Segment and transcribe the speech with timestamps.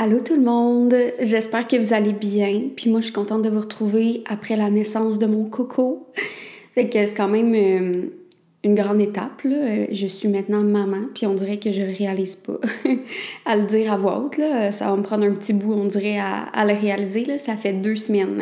[0.00, 2.68] Allô tout le monde, j'espère que vous allez bien.
[2.76, 6.06] Puis moi, je suis contente de vous retrouver après la naissance de mon coco.
[6.76, 8.08] Fait que c'est quand même euh,
[8.62, 9.42] une grande étape.
[9.42, 9.90] Là.
[9.90, 12.60] Je suis maintenant maman, puis on dirait que je le réalise pas
[13.44, 14.36] à le dire à voix haute.
[14.36, 14.70] Là.
[14.70, 17.24] Ça va me prendre un petit bout, on dirait, à, le réaliser.
[17.24, 17.36] Là.
[17.36, 18.40] Ça fait deux semaines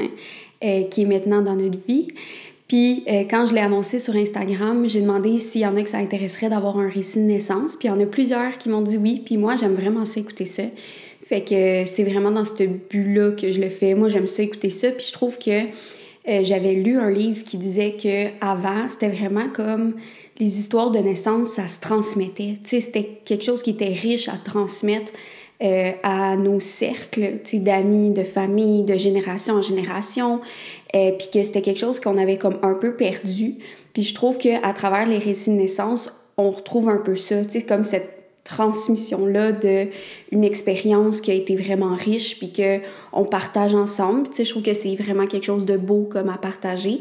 [0.63, 2.09] euh, qui est maintenant dans notre vie.
[2.69, 5.89] Puis euh, quand je l'ai annoncé sur Instagram, j'ai demandé s'il y en a que
[5.89, 7.77] ça intéresserait d'avoir un récit de naissance.
[7.77, 9.23] Puis il y en a plusieurs qui m'ont dit oui.
[9.25, 10.65] Puis moi, j'aime vraiment ça écouter ça.
[11.27, 13.95] Fait que c'est vraiment dans ce but-là que je le fais.
[13.95, 14.93] Moi, j'aime ça écouter ça.
[14.93, 15.51] Puis je trouve que
[16.29, 19.95] euh, j'avais lu un livre qui disait que avant, c'était vraiment comme
[20.39, 22.55] les histoires de naissance, ça se transmettait.
[22.63, 25.13] Tu sais, c'était quelque chose qui était riche à transmettre
[25.65, 30.41] euh, à nos cercles, tu sais, d'amis, de famille, de génération en génération.
[30.95, 33.57] Euh, puis que c'était quelque chose qu'on avait comme un peu perdu.
[33.95, 37.59] Puis je trouve qu'à travers les récits de naissance, on retrouve un peu ça, tu
[37.59, 38.16] sais, comme cette
[38.47, 44.29] transmission-là d'une expérience qui a été vraiment riche puis qu'on partage ensemble.
[44.29, 47.01] Tu sais, je trouve que c'est vraiment quelque chose de beau comme à partager.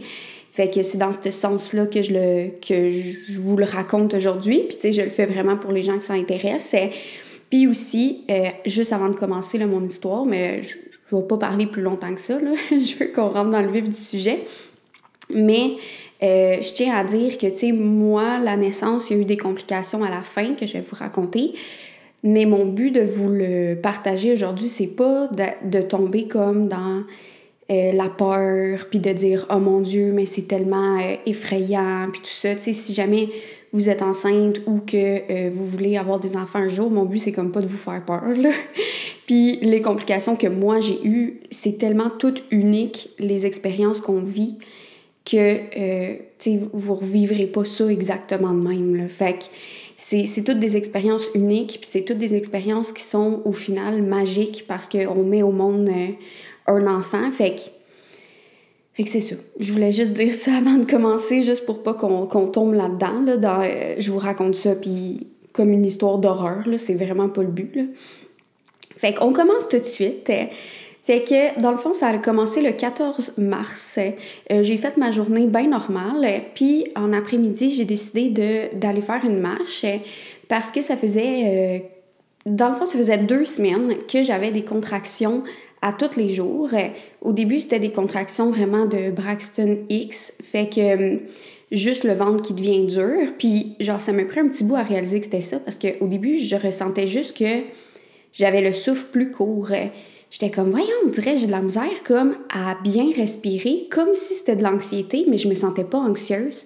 [0.51, 4.63] Fait que c'est dans ce sens-là que je le que je vous le raconte aujourd'hui.
[4.67, 6.75] Puis tu sais, je le fais vraiment pour les gens qui ça intéresse.
[7.49, 10.77] Puis aussi, euh, juste avant de commencer là, mon histoire, mais je
[11.11, 12.51] ne vais pas parler plus longtemps que ça, là.
[12.71, 14.45] je veux qu'on rentre dans le vif du sujet.
[15.29, 15.73] Mais
[16.23, 19.25] euh, je tiens à dire que, tu sais, moi, la naissance, il y a eu
[19.25, 21.53] des complications à la fin que je vais vous raconter.
[22.23, 27.03] Mais mon but de vous le partager aujourd'hui, c'est pas de, tomber comme dans
[27.69, 32.21] euh, la peur, puis de dire oh mon Dieu, mais c'est tellement euh, effrayant, puis
[32.21, 32.55] tout ça.
[32.55, 33.29] Tu sais, si jamais
[33.73, 37.33] vous êtes enceinte ou que vous voulez avoir des enfants un jour, mon but c'est
[37.33, 38.23] comme pas de vous faire peur.
[38.37, 38.49] Là.
[39.27, 44.55] puis les complications que moi j'ai eues, c'est tellement toutes uniques les expériences qu'on vit
[45.25, 46.15] que euh,
[46.71, 48.95] vous ne revivrez pas ça exactement de même.
[48.95, 49.07] Là.
[49.07, 49.45] Fait que
[49.97, 54.65] c'est toutes des expériences uniques, puis c'est toutes des expériences qui sont au final magiques
[54.67, 56.11] parce qu'on met au monde euh,
[56.67, 57.31] un enfant.
[57.31, 57.61] Fait que,
[58.93, 59.35] fait que c'est ça.
[59.59, 63.21] Je voulais juste dire ça avant de commencer, juste pour pas qu'on tombe là-dedans.
[63.25, 67.49] Là, euh, je vous raconte ça, puis comme une histoire d'horreur, c'est vraiment pas le
[67.49, 67.75] but.
[67.75, 67.83] Là.
[68.97, 70.29] Fait qu'on commence tout de suite.
[71.05, 73.99] Fait que, dans le fond, ça a commencé le 14 mars.
[74.51, 76.41] Euh, j'ai fait ma journée bien normale.
[76.55, 79.85] Puis, en après-midi, j'ai décidé d'aller faire une marche
[80.47, 81.43] parce que ça faisait...
[81.45, 81.79] Euh,
[82.47, 85.43] dans le fond, ça faisait deux semaines que j'avais des contractions
[85.83, 86.69] à tous les jours.
[87.21, 90.33] Au début, c'était des contractions vraiment de Braxton X.
[90.43, 91.19] Fait que
[91.71, 93.31] juste le ventre qui devient dur.
[93.37, 96.07] Puis, genre, ça m'a pris un petit bout à réaliser que c'était ça parce qu'au
[96.07, 97.61] début, je ressentais juste que
[98.33, 99.69] j'avais le souffle plus court.
[100.31, 104.35] J'étais comme, voyons, on dirait j'ai de la misère comme à bien respirer, comme si
[104.35, 106.65] c'était de l'anxiété, mais je me sentais pas anxieuse.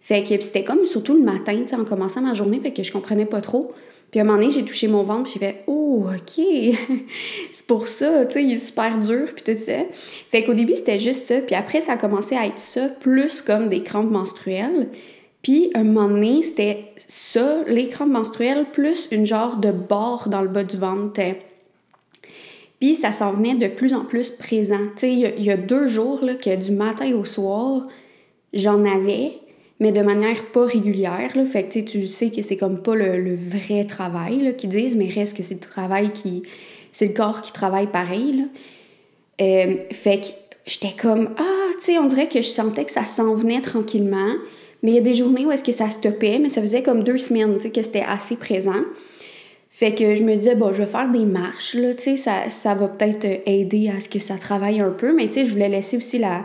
[0.00, 2.82] Fait que c'était comme surtout le matin, tu sais, en commençant ma journée, fait que
[2.82, 3.72] je comprenais pas trop.
[4.10, 6.44] Puis à un moment donné, j'ai touché mon ventre, puis j'ai fait Oh, OK,
[7.52, 9.72] c'est pour ça, tu sais, il est super dur, puis tout ça.
[10.30, 13.42] Fait qu'au début, c'était juste ça, puis après, ça a commencé à être ça, plus
[13.42, 14.88] comme des crampes menstruelles.
[15.42, 20.42] Puis un moment donné, c'était ça, les crampes menstruelles, plus une genre de barre dans
[20.42, 21.20] le bas du ventre.
[22.80, 24.80] Puis ça s'en venait de plus en plus présent.
[25.02, 27.86] Il y, a deux jours que du matin au soir,
[28.54, 29.34] j'en avais,
[29.80, 31.30] mais de manière pas régulière.
[31.36, 31.44] Là.
[31.44, 35.36] Fait que tu sais que c'est comme pas le, vrai travail qu'ils disent, mais reste
[35.36, 36.42] que c'est le travail qui.
[36.92, 38.32] C'est le corps qui travaille pareil.
[38.32, 38.44] Là.
[39.42, 40.26] Euh, fait que
[40.64, 44.34] j'étais comme Ah, tu sais, on dirait que je sentais que ça s'en venait tranquillement.
[44.82, 47.04] Mais il y a des journées où est-ce que ça stoppait, mais ça faisait comme
[47.04, 48.82] deux semaines, que c'était assez présent.
[49.80, 52.50] Fait que je me disais, bon, je vais faire des marches, là, tu sais, ça,
[52.50, 55.52] ça va peut-être aider à ce que ça travaille un peu, mais tu sais, je
[55.52, 56.44] voulais laisser aussi la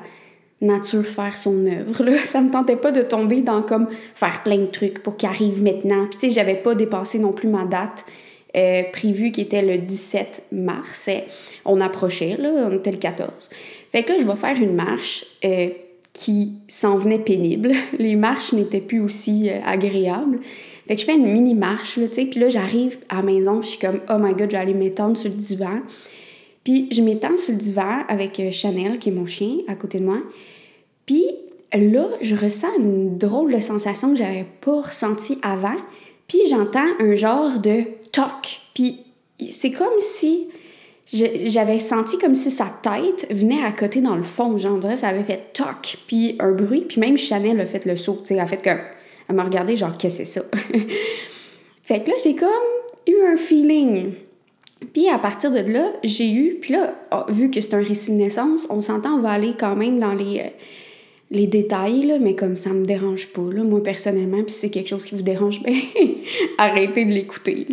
[0.62, 2.18] nature faire son œuvre, là.
[2.24, 5.62] Ça me tentait pas de tomber dans comme faire plein de trucs pour qu'il arrive
[5.62, 6.08] maintenant.
[6.10, 8.06] Puis tu sais, j'avais pas dépassé non plus ma date
[8.56, 11.10] euh, prévue qui était le 17 mars.
[11.66, 13.30] On approchait, là, on était le 14.
[13.92, 15.68] Fait que là, je vais faire une marche euh,
[16.14, 17.74] qui s'en venait pénible.
[18.00, 20.40] Les marches n'étaient plus aussi euh, agréables.
[20.88, 23.22] Fait que je fais une mini marche, là, tu sais, puis là, j'arrive à la
[23.24, 25.80] maison, je suis comme, oh my god, je vais aller m'étendre sur le divan.
[26.64, 30.00] Puis je m'étends sur le divan avec euh, Chanel, qui est mon chien, à côté
[30.00, 30.20] de moi.
[31.06, 31.26] Puis
[31.74, 35.76] là, je ressens une drôle de sensation que j'avais pas ressentie avant.
[36.28, 38.62] Puis j'entends un genre de toc.
[38.74, 39.00] Puis
[39.50, 40.48] c'est comme si
[41.14, 44.58] j'avais senti comme si sa tête venait à côté dans le fond.
[44.58, 46.82] Genre, ça avait fait toc, puis un bruit.
[46.82, 48.80] Puis même Chanel a fait le saut, tu sais, a fait comme
[49.28, 50.46] elle m'a regardé genre, qu'est-ce que c'est ça?
[51.84, 52.50] fait que là, j'ai comme
[53.08, 54.14] eu un feeling.
[54.94, 58.12] Puis à partir de là, j'ai eu, puis là, oh, vu que c'est un récit
[58.12, 60.50] de naissance, on s'entend, on va aller quand même dans les, euh,
[61.32, 64.90] les détails, là, mais comme ça me dérange pas, là, moi personnellement, puis c'est quelque
[64.90, 65.74] chose qui vous dérange, ben
[66.58, 67.68] arrêtez de l'écouter.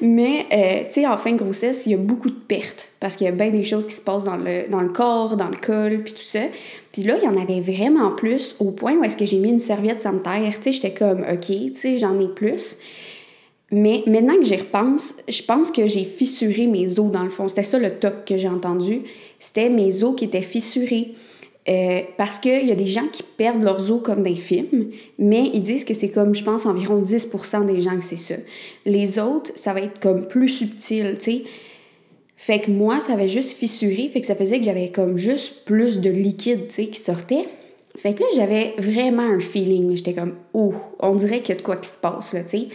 [0.00, 3.16] Mais, euh, tu sais, en fin de grossesse, il y a beaucoup de pertes, parce
[3.16, 5.48] qu'il y a bien des choses qui se passent dans le, dans le corps, dans
[5.48, 6.44] le col, puis tout ça.
[6.92, 9.50] Puis là, il y en avait vraiment plus, au point où est-ce que j'ai mis
[9.50, 12.78] une serviette sanitaire, tu sais, j'étais comme, OK, tu sais, j'en ai plus.
[13.70, 17.48] Mais maintenant que j'y repense, je pense que j'ai fissuré mes os dans le fond.
[17.48, 19.02] C'était ça le toc que j'ai entendu.
[19.38, 21.12] C'était mes os qui étaient fissurés.
[21.68, 25.50] Euh, parce qu'il y a des gens qui perdent leurs os comme des films, mais
[25.52, 28.36] ils disent que c'est comme, je pense, environ 10% des gens que c'est ça.
[28.86, 31.42] Les autres, ça va être comme plus subtil, tu sais.
[32.36, 35.64] Fait que moi, ça avait juste fissuré, fait que ça faisait que j'avais comme juste
[35.66, 37.46] plus de liquide, tu sais, qui sortait.
[37.98, 39.94] Fait que là, j'avais vraiment un feeling.
[39.94, 42.58] J'étais comme, oh, on dirait qu'il y a de quoi qui se passe, là, tu
[42.58, 42.68] sais.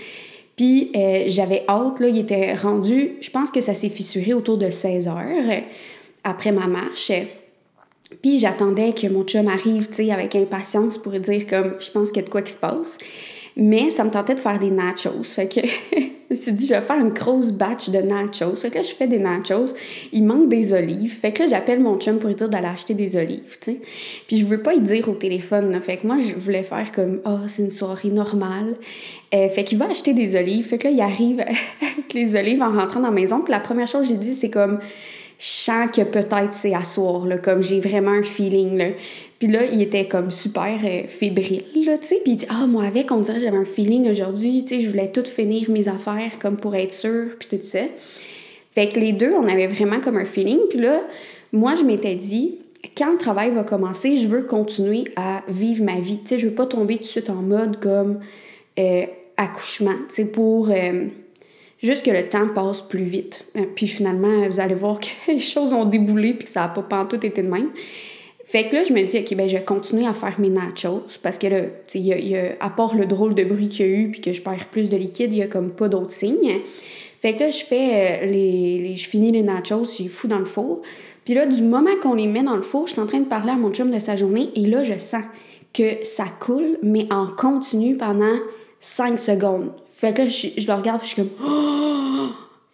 [0.56, 4.58] Puis euh, j'avais hâte, là, il était rendu, je pense que ça s'est fissuré autour
[4.58, 5.64] de 16 heures
[6.24, 7.12] après ma marche.
[8.21, 12.10] Puis j'attendais que mon chum arrive, tu sais, avec impatience pour dire comme je pense
[12.10, 12.98] qu'il y a de quoi qui se passe.
[13.56, 15.24] Mais ça me tentait de faire des nachos.
[15.24, 15.62] Fait que
[15.95, 16.00] je
[16.31, 18.56] me suis dit, je vais faire une grosse batch de nachos.
[18.56, 19.75] Fait que là, je fais des nachos.
[20.12, 21.13] Il manque des olives.
[21.19, 23.60] Fait que là, j'appelle mon chum pour lui dire d'aller acheter des olives.
[24.27, 25.80] Puis je veux pas y dire au téléphone.
[25.81, 28.74] Fait que moi, je voulais faire comme, ah, oh, c'est une soirée normale.
[29.36, 30.65] Euh, fait qu'il va acheter des olives.
[30.65, 31.39] Fait que là, il arrive
[31.81, 33.42] avec les olives en rentrant dans la maison.
[33.42, 34.80] Puis la première chose que j'ai dit, c'est comme,
[35.50, 38.78] sens que peut-être c'est à soir, là, comme j'ai vraiment un feeling.
[38.78, 38.88] Là.
[39.40, 42.22] Puis là, il était comme super euh, fébrile, là, tu sais.
[42.24, 44.80] Puis il dit Ah, moi, avec, on dirait que j'avais un feeling aujourd'hui, tu sais,
[44.80, 47.81] je voulais tout finir mes affaires comme pour être sûre, puis tout ça.
[48.72, 50.60] Fait que les deux, on avait vraiment comme un feeling.
[50.69, 51.01] Puis là,
[51.51, 52.60] moi, je m'étais dit
[52.98, 56.19] quand le travail va commencer, je veux continuer à vivre ma vie.
[56.19, 58.19] Tu sais, je veux pas tomber tout de suite en mode comme
[58.80, 59.06] euh,
[59.38, 60.69] accouchement, tu sais, pour.
[60.69, 61.07] Euh,
[61.84, 63.46] juste que le temps passe plus vite.
[63.58, 66.70] Euh, puis finalement, vous allez voir que les choses ont déboulé puis que ça n'a
[66.70, 67.70] pas tout été de même.
[68.46, 71.04] Fait que là, je me dis, OK, ben, je vais continuer à faire mes nachos
[71.24, 74.12] parce que là, tu sais, à part le drôle de bruit qu'il y a eu
[74.12, 76.60] puis que je perds plus de liquide, il y a comme pas d'autres signes.
[77.22, 80.40] Fait que là, je fais euh, les, les, Je finis les nachos, je fous dans
[80.40, 80.82] le four.
[81.24, 83.28] Puis là, du moment qu'on les met dans le four, je suis en train de
[83.28, 85.24] parler à mon chum de sa journée et là, je sens
[85.74, 88.36] que ça coule, mais en continu pendant
[88.82, 89.72] 5 secondes.
[90.04, 92.28] Fait que là, je, le regarde, puis je suis comme, oh!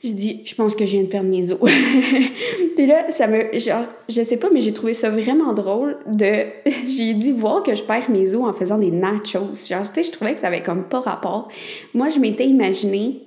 [0.04, 1.60] Je dis, je pense que je viens de perdre mes os.
[2.76, 3.56] puis là, ça me.
[3.60, 6.46] Genre, je sais pas, mais j'ai trouvé ça vraiment drôle de.
[6.88, 9.68] j'ai dit voir que je perds mes os en faisant des nachos.
[9.70, 11.50] Genre, tu sais, je trouvais que ça avait comme pas rapport.
[11.94, 13.20] Moi, je m'étais imaginé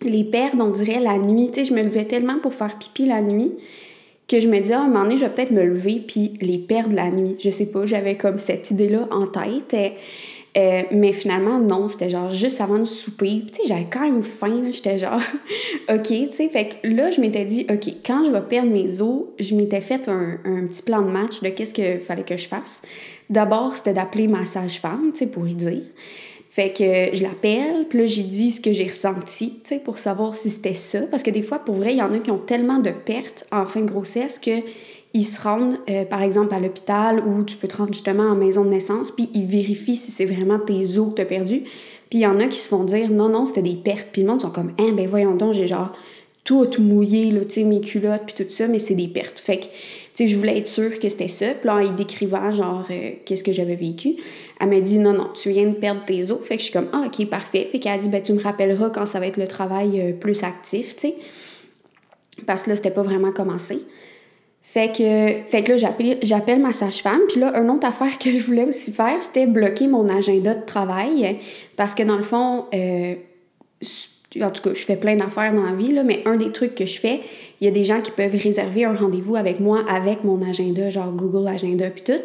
[0.00, 1.50] les perdre, on dirait, la nuit.
[1.52, 3.50] Tu sais, je me levais tellement pour faire pipi la nuit
[4.28, 6.58] que je me disais, à un moment donné, je vais peut-être me lever puis les
[6.58, 7.34] perdre la nuit.
[7.40, 9.74] Je sais pas, j'avais comme cette idée-là en tête.
[10.56, 13.42] Euh, mais finalement, non, c'était genre juste avant de souper.
[13.48, 15.20] Tu sais, j'avais quand même faim, J'étais genre,
[15.90, 16.48] OK, tu sais.
[16.48, 19.80] Fait que là, je m'étais dit, OK, quand je vais perdre mes os, je m'étais
[19.80, 22.82] fait un, un, petit plan de match de qu'est-ce qu'il fallait que je fasse.
[23.30, 25.82] D'abord, c'était d'appeler ma sage-femme, tu sais, pour y dire.
[26.50, 29.98] Fait que je l'appelle, puis là, j'ai dit ce que j'ai ressenti, tu sais, pour
[29.98, 31.00] savoir si c'était ça.
[31.10, 33.44] Parce que des fois, pour vrai, il y en a qui ont tellement de pertes
[33.50, 34.60] en fin de grossesse que
[35.14, 38.34] ils se rendent, euh, par exemple, à l'hôpital ou tu peux te rendre justement en
[38.34, 41.62] maison de naissance, puis ils vérifient si c'est vraiment tes os que tu as perdus.
[42.10, 44.08] Puis il y en a qui se font dire non, non, c'était des pertes.
[44.12, 45.92] Puis le monde sont comme, hein, ben voyons donc, j'ai genre
[46.42, 49.38] tout mouillé, là, tu sais, mes culottes, puis tout ça, mais c'est des pertes.
[49.38, 49.70] Fait que, tu
[50.14, 51.46] sais, je voulais être sûre que c'était ça.
[51.54, 54.16] Puis là, en décrivant, genre, euh, qu'est-ce que j'avais vécu,
[54.60, 56.38] elle m'a dit, non, non, tu viens de perdre tes os.
[56.42, 57.66] Fait que je suis comme, ah, ok, parfait.
[57.72, 60.12] Fait qu'elle a dit, ben, tu me rappelleras quand ça va être le travail euh,
[60.12, 61.14] plus actif, tu sais.
[62.46, 63.80] Parce que là, c'était pas vraiment commencé.
[64.74, 67.20] Fait que, fait que là, j'appelle ma sage-femme.
[67.28, 70.64] Puis là, une autre affaire que je voulais aussi faire, c'était bloquer mon agenda de
[70.64, 71.38] travail.
[71.76, 73.14] Parce que dans le fond, euh,
[74.42, 76.74] en tout cas, je fais plein d'affaires dans la vie, là, mais un des trucs
[76.74, 77.20] que je fais,
[77.60, 80.90] il y a des gens qui peuvent réserver un rendez-vous avec moi avec mon agenda,
[80.90, 82.22] genre Google Agenda, puis tout.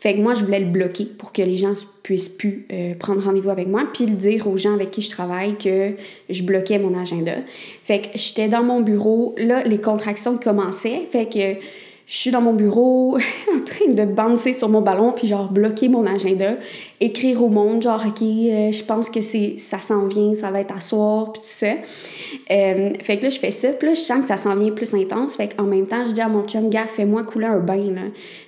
[0.00, 1.72] Fait que moi, je voulais le bloquer pour que les gens
[2.02, 5.08] puissent plus euh, prendre rendez-vous avec moi, puis le dire aux gens avec qui je
[5.08, 5.92] travaille que
[6.28, 7.36] je bloquais mon agenda.
[7.82, 11.58] Fait que j'étais dans mon bureau, là, les contractions commençaient, fait que
[12.06, 13.16] je suis dans mon bureau
[13.54, 16.56] en train de bouncer sur mon ballon puis genre bloquer mon agenda,
[17.00, 20.60] écrire au monde genre OK, euh, je pense que c'est ça s'en vient, ça va
[20.60, 21.72] être à soir puis tout ça.
[22.50, 24.70] Euh, fait que là je fais ça, puis là je sens que ça s'en vient
[24.70, 27.60] plus intense, fait qu'en même temps je dis à mon chum gars, fais-moi couler un
[27.60, 28.02] bain là.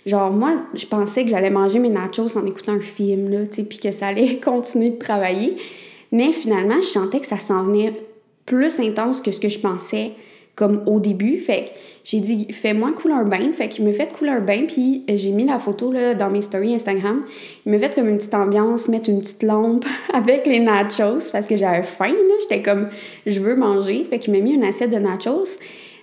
[0.04, 3.54] Genre moi, je pensais que j'allais manger mes nachos en écoutant un film là, tu
[3.54, 5.56] sais, puis que ça allait continuer de travailler.
[6.12, 7.92] Mais finalement, je sentais que ça s'en venait
[8.44, 10.12] plus intense que ce que je pensais
[10.54, 11.38] comme au début.
[11.38, 11.70] Fait que
[12.06, 13.52] j'ai dit, fais-moi couler un bain.
[13.52, 16.40] Fait qu'il me fait couler un bain, puis j'ai mis la photo là, dans mes
[16.40, 17.24] stories Instagram.
[17.66, 21.48] Il me fait comme une petite ambiance, mettre une petite lampe avec les nachos parce
[21.48, 22.14] que j'avais faim.
[22.42, 22.90] J'étais comme,
[23.26, 24.06] je veux manger.
[24.08, 25.58] Fait qu'il m'a mis une assiette de nachos.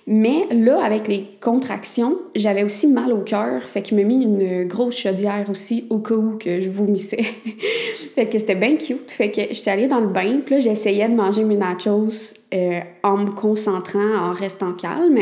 [0.05, 3.63] Mais là, avec les contractions, j'avais aussi mal au cœur.
[3.63, 7.23] Fait qu'il m'a mis une grosse chaudière aussi au cas où que je vomissais.
[8.13, 9.09] fait que c'était bien cute.
[9.09, 10.41] Fait que j'étais allée dans le bain.
[10.45, 15.17] Puis là, j'essayais de manger mes nachos euh, en me concentrant, en restant calme.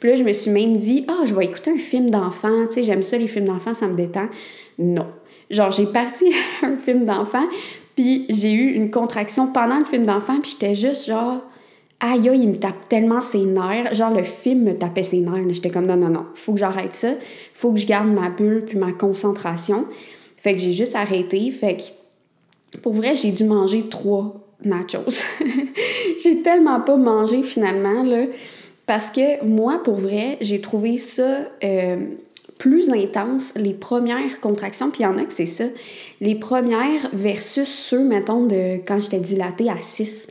[0.00, 2.66] Puis là, je me suis même dit, ah, je vais écouter un film d'enfant.
[2.66, 4.26] Tu sais, j'aime ça, les films d'enfant, ça me détend.
[4.78, 5.06] Non.
[5.50, 7.44] Genre, j'ai parti un film d'enfant.
[7.94, 10.40] Puis j'ai eu une contraction pendant le film d'enfant.
[10.40, 11.42] Puis j'étais juste genre
[12.02, 13.94] aïe, il me tape tellement ses nerfs.
[13.94, 15.44] Genre, le film me tapait ses nerfs.
[15.50, 17.10] J'étais comme, non, non, non, faut que j'arrête ça.
[17.54, 19.86] Faut que je garde ma bulle puis ma concentration.
[20.36, 21.50] Fait que j'ai juste arrêté.
[21.52, 24.34] Fait que, pour vrai, j'ai dû manger trois
[24.64, 25.24] nachos.
[26.22, 28.26] j'ai tellement pas mangé finalement, là.
[28.86, 31.96] Parce que moi, pour vrai, j'ai trouvé ça euh,
[32.58, 35.64] plus intense, les premières contractions, puis il y en a que c'est ça.
[36.20, 40.28] Les premières versus ceux, mettons, de quand j'étais dilatée à 6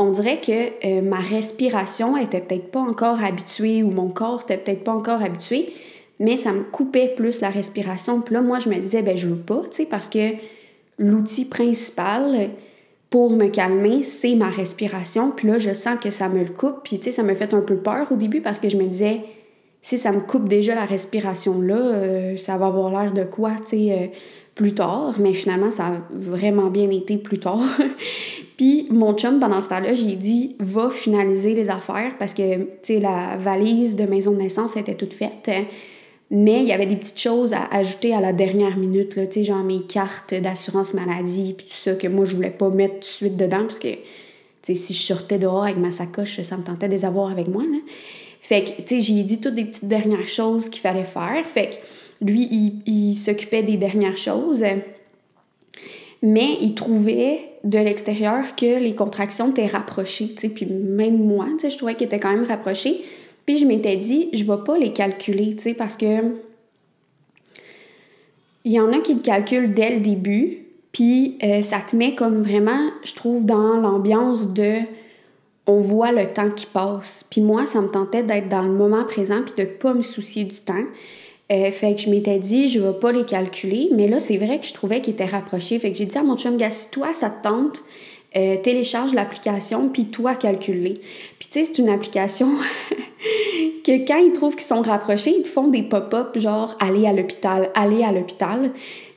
[0.00, 4.56] on dirait que euh, ma respiration était peut-être pas encore habituée ou mon corps était
[4.56, 5.74] peut-être pas encore habitué,
[6.18, 8.20] mais ça me coupait plus la respiration.
[8.20, 10.30] Puis là, moi, je me disais, ben je veux pas, tu sais, parce que
[10.98, 12.50] l'outil principal
[13.10, 15.32] pour me calmer, c'est ma respiration.
[15.32, 16.84] Puis là, je sens que ça me le coupe.
[16.84, 18.86] Puis, tu sais, ça me fait un peu peur au début parce que je me
[18.86, 19.22] disais,
[19.82, 23.52] si ça me coupe déjà la respiration là, euh, ça va avoir l'air de quoi,
[23.62, 24.06] tu sais, euh,
[24.54, 25.16] plus tard.
[25.18, 27.60] Mais finalement, ça a vraiment bien été plus tard.
[28.56, 32.68] Puis mon chum, pendant ce temps-là, j'ai dit va finaliser les affaires parce que, tu
[32.82, 35.50] sais, la valise de maison de naissance était toute faite.
[36.30, 39.64] Mais il y avait des petites choses à ajouter à la dernière minute, sais, genre
[39.64, 43.04] mes cartes d'assurance maladie, puis tout ça, que moi, je voulais pas mettre tout de
[43.04, 43.88] suite dedans parce que,
[44.62, 47.64] si je sortais dehors avec ma sacoche, ça me tentait de les avoir avec moi,
[47.64, 47.78] là.
[48.40, 51.44] Fait que, tu j'ai dit toutes des petites dernières choses qu'il fallait faire.
[51.46, 54.64] Fait que lui, il, s'occupait des dernières choses
[56.22, 61.74] mais il trouvait de l'extérieur que les contractions étaient rapprochées, tu puis même moi, je
[61.76, 63.00] trouvais qu'elles étaient quand même rapprochées,
[63.50, 66.36] puis je m'étais dit, je vais pas les calculer, tu sais, parce que
[68.64, 72.14] il y en a qui le calculent dès le début, puis euh, ça te met
[72.14, 74.74] comme vraiment, je trouve, dans l'ambiance de
[75.66, 77.24] on voit le temps qui passe.
[77.28, 80.44] Puis moi, ça me tentait d'être dans le moment présent puis de pas me soucier
[80.44, 80.84] du temps.
[81.50, 83.88] Euh, fait que je m'étais dit, je vais pas les calculer.
[83.92, 85.80] Mais là, c'est vrai que je trouvais qu'ils étaient rapprochés.
[85.80, 87.82] Fait que j'ai dit à mon chum, gars, si toi, ça te tente,
[88.36, 91.00] euh, télécharge l'application, puis toi, calcule
[91.38, 92.48] Puis tu sais, c'est une application
[93.84, 97.12] que quand ils trouvent qu'ils sont rapprochés, ils te font des pop-up genre «aller à
[97.12, 98.70] l'hôpital, aller à l'hôpital».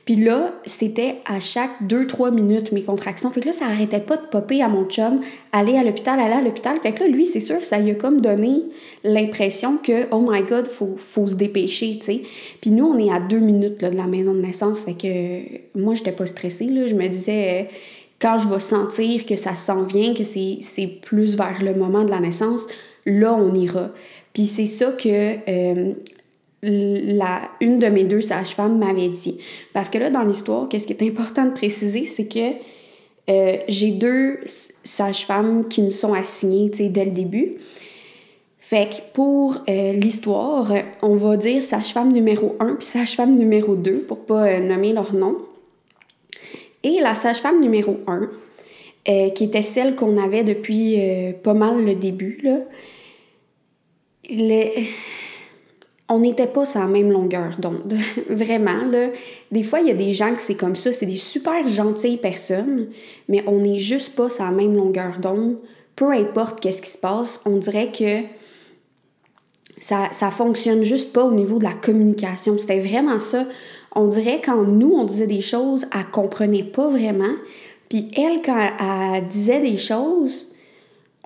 [0.04, 3.30] Puis là, c'était à chaque 2-3 minutes mes contractions.
[3.30, 6.34] Fait que là, ça arrêtait pas de popper à mon chum, aller à l'hôpital, aller
[6.34, 6.78] à l'hôpital.
[6.82, 8.64] Fait que là, lui, c'est sûr, ça lui a comme donné
[9.02, 12.22] l'impression que, oh my god, faut, faut se dépêcher, tu sais.
[12.60, 14.84] Puis nous, on est à deux minutes là, de la maison de naissance.
[14.84, 16.86] Fait que moi, j'étais pas stressée, là.
[16.86, 17.70] Je me disais,
[18.24, 22.10] quand je vais sentir que ça s'en vient, que c'est plus vers le moment de
[22.10, 22.66] la naissance,
[23.04, 23.90] là, on ira.
[24.32, 25.92] Puis c'est ça que euh,
[26.62, 29.38] la, une de mes deux sages-femmes m'avait dit.
[29.74, 32.54] Parce que là, dans l'histoire, qu'est-ce qui est important de préciser, c'est que
[33.28, 37.56] euh, j'ai deux sages-femmes qui me sont assignées dès le début.
[38.58, 43.98] Fait que pour euh, l'histoire, on va dire sage-femme numéro 1 puis sage-femme numéro 2
[43.98, 45.36] pour pas euh, nommer leur nom.
[46.84, 50.98] Et la sage-femme numéro 1, qui était celle qu'on avait depuis
[51.42, 52.60] pas mal le début, là,
[56.08, 57.94] on n'était pas sur la même longueur d'onde.
[58.30, 59.08] Vraiment, là.
[59.50, 62.18] Des fois, il y a des gens que c'est comme ça, c'est des super gentilles
[62.18, 62.88] personnes,
[63.28, 65.58] mais on n'est juste pas sur la même longueur d'onde.
[65.96, 68.20] Peu importe qu'est-ce qui se passe, on dirait que
[69.78, 72.58] ça, ça fonctionne juste pas au niveau de la communication.
[72.58, 73.46] C'était vraiment ça.
[73.94, 77.34] On dirait quand nous, on disait des choses, elle comprenait pas vraiment.
[77.88, 80.54] Puis elle, quand elle disait des choses,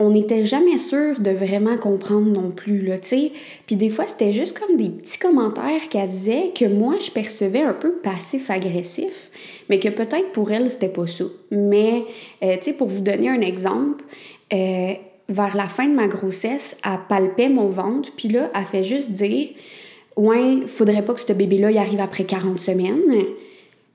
[0.00, 3.30] on n'était jamais sûr de vraiment comprendre non plus, là, tu.
[3.66, 7.62] Puis des fois, c'était juste comme des petits commentaires qu'elle disait que moi, je percevais
[7.62, 9.30] un peu passif-agressif,
[9.68, 11.24] mais que peut-être pour elle, c'était pas ça.
[11.50, 12.04] Mais,
[12.44, 14.04] euh, pour vous donner un exemple,
[14.52, 14.92] euh,
[15.28, 19.10] vers la fin de ma grossesse, elle palpait mon ventre, puis là, elle fait juste
[19.12, 19.48] dire
[20.18, 23.24] «Ouais, faudrait pas que ce bébé-là y arrive après 40 semaines.»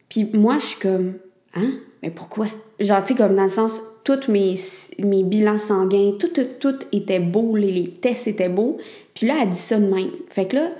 [0.10, 1.16] Puis moi, je suis comme
[1.54, 1.72] «Hein?
[2.02, 2.48] Mais pourquoi?»
[2.80, 4.56] Genre, tu sais, comme dans le sens tous mes,
[5.00, 8.78] mes bilans sanguins, tout, tout, était beau, les, tests étaient beaux.
[9.14, 10.12] Puis là, elle dit ça de même.
[10.30, 10.72] Fait que là,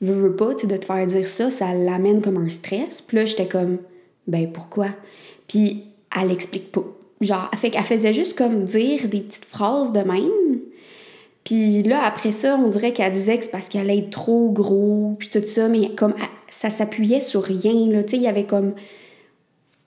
[0.00, 3.02] veux, veux pas, tu sais, de te faire dire ça, ça l'amène comme un stress.
[3.02, 3.76] Puis là, j'étais comme,
[4.26, 4.88] ben pourquoi?
[5.46, 5.84] Puis
[6.18, 6.84] elle explique pas.
[7.20, 10.55] Genre, fait qu'elle faisait juste comme dire des petites phrases de même.
[11.46, 15.14] Puis là, après ça, on dirait qu'elle disait que c'est parce qu'elle est trop gros,
[15.16, 16.12] puis tout ça, mais comme
[16.50, 18.02] ça s'appuyait sur rien, là.
[18.02, 18.74] Tu sais, il y avait comme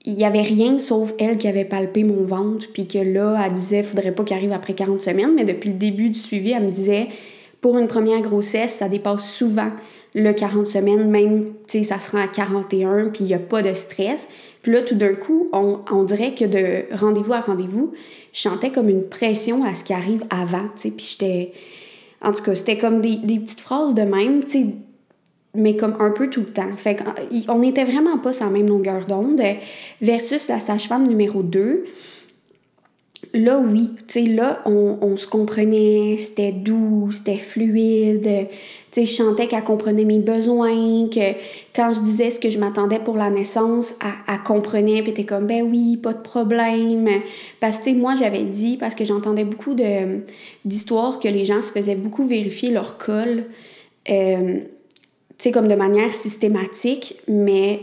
[0.06, 3.52] il y avait rien sauf elle qui avait palpé mon ventre, puis que là, elle
[3.52, 6.64] disait faudrait pas qu'il arrive après 40 semaines, mais depuis le début du suivi, elle
[6.64, 7.08] me disait
[7.60, 9.70] pour une première grossesse, ça dépasse souvent
[10.14, 13.38] le 40 semaines, même, tu sais, ça se rend à 41, puis il n'y a
[13.38, 14.28] pas de stress.
[14.62, 17.92] Puis là, tout d'un coup, on, on, dirait que de rendez-vous à rendez-vous,
[18.32, 21.52] je sentais comme une pression à ce qui arrive avant, tu sais, puis j'étais...
[22.22, 24.66] En tout cas, c'était comme des, des, petites phrases de même, tu sais,
[25.54, 26.76] mais comme un peu tout le temps.
[26.76, 29.40] Fait qu'on n'était vraiment pas sur la même longueur d'onde
[30.00, 31.84] versus la sage-femme numéro 2
[33.34, 38.48] là, oui, tu sais, là, on, se comprenait, c'était doux, c'était fluide.
[38.90, 41.34] Tu sais, je chantais qu'elle comprenait mes besoins, que
[41.74, 43.94] quand je disais ce que je m'attendais pour la naissance,
[44.28, 47.08] elle, comprenait, puis était comme, ben oui, pas de problème.
[47.60, 49.74] Parce que, tu sais, moi, j'avais dit, parce que j'entendais beaucoup
[50.64, 53.44] d'histoires que les gens se faisaient beaucoup vérifier leur col,
[54.08, 54.64] euh, tu
[55.38, 57.80] sais, comme de manière systématique, mais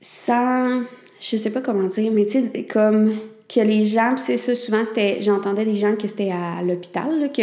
[0.00, 0.82] sans,
[1.20, 3.14] je sais pas comment dire, mais tu sais, comme
[3.52, 7.42] que les gens, c'est ça, souvent, c'était, j'entendais des gens que c'était à l'hôpital, que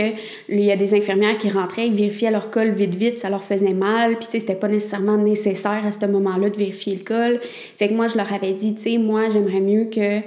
[0.49, 3.43] il y a des infirmières qui rentraient, ils vérifiaient leur col vite, vite, ça leur
[3.43, 7.03] faisait mal, puis tu sais, c'était pas nécessairement nécessaire à ce moment-là de vérifier le
[7.03, 7.39] col.
[7.77, 10.19] Fait que moi, je leur avais dit, tu sais, moi, j'aimerais mieux que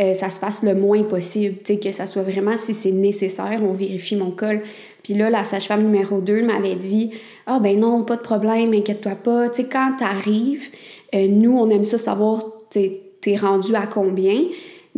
[0.00, 2.92] euh, ça se fasse le moins possible, tu sais, que ça soit vraiment, si c'est
[2.92, 4.62] nécessaire, on vérifie mon col.
[5.02, 7.10] Puis là, la sage-femme numéro 2 m'avait dit,
[7.46, 10.68] ah ben non, pas de problème, inquiète-toi pas, tu sais, quand t'arrives,
[11.16, 14.42] euh, nous, on aime ça savoir, t'es rendu à combien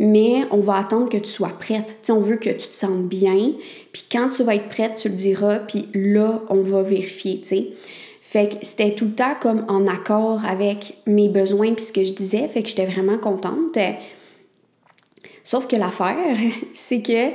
[0.03, 1.95] mais on va attendre que tu sois prête.
[2.09, 3.51] on veut que tu te sentes bien,
[3.93, 7.39] puis quand tu vas être prête, tu le diras, puis là, on va vérifier.
[8.23, 12.03] Fait que c'était tout le temps comme en accord avec mes besoins puis ce que
[12.03, 13.77] je disais, fait que j'étais vraiment contente.
[15.43, 16.35] Sauf que l'affaire,
[16.73, 17.29] c'est que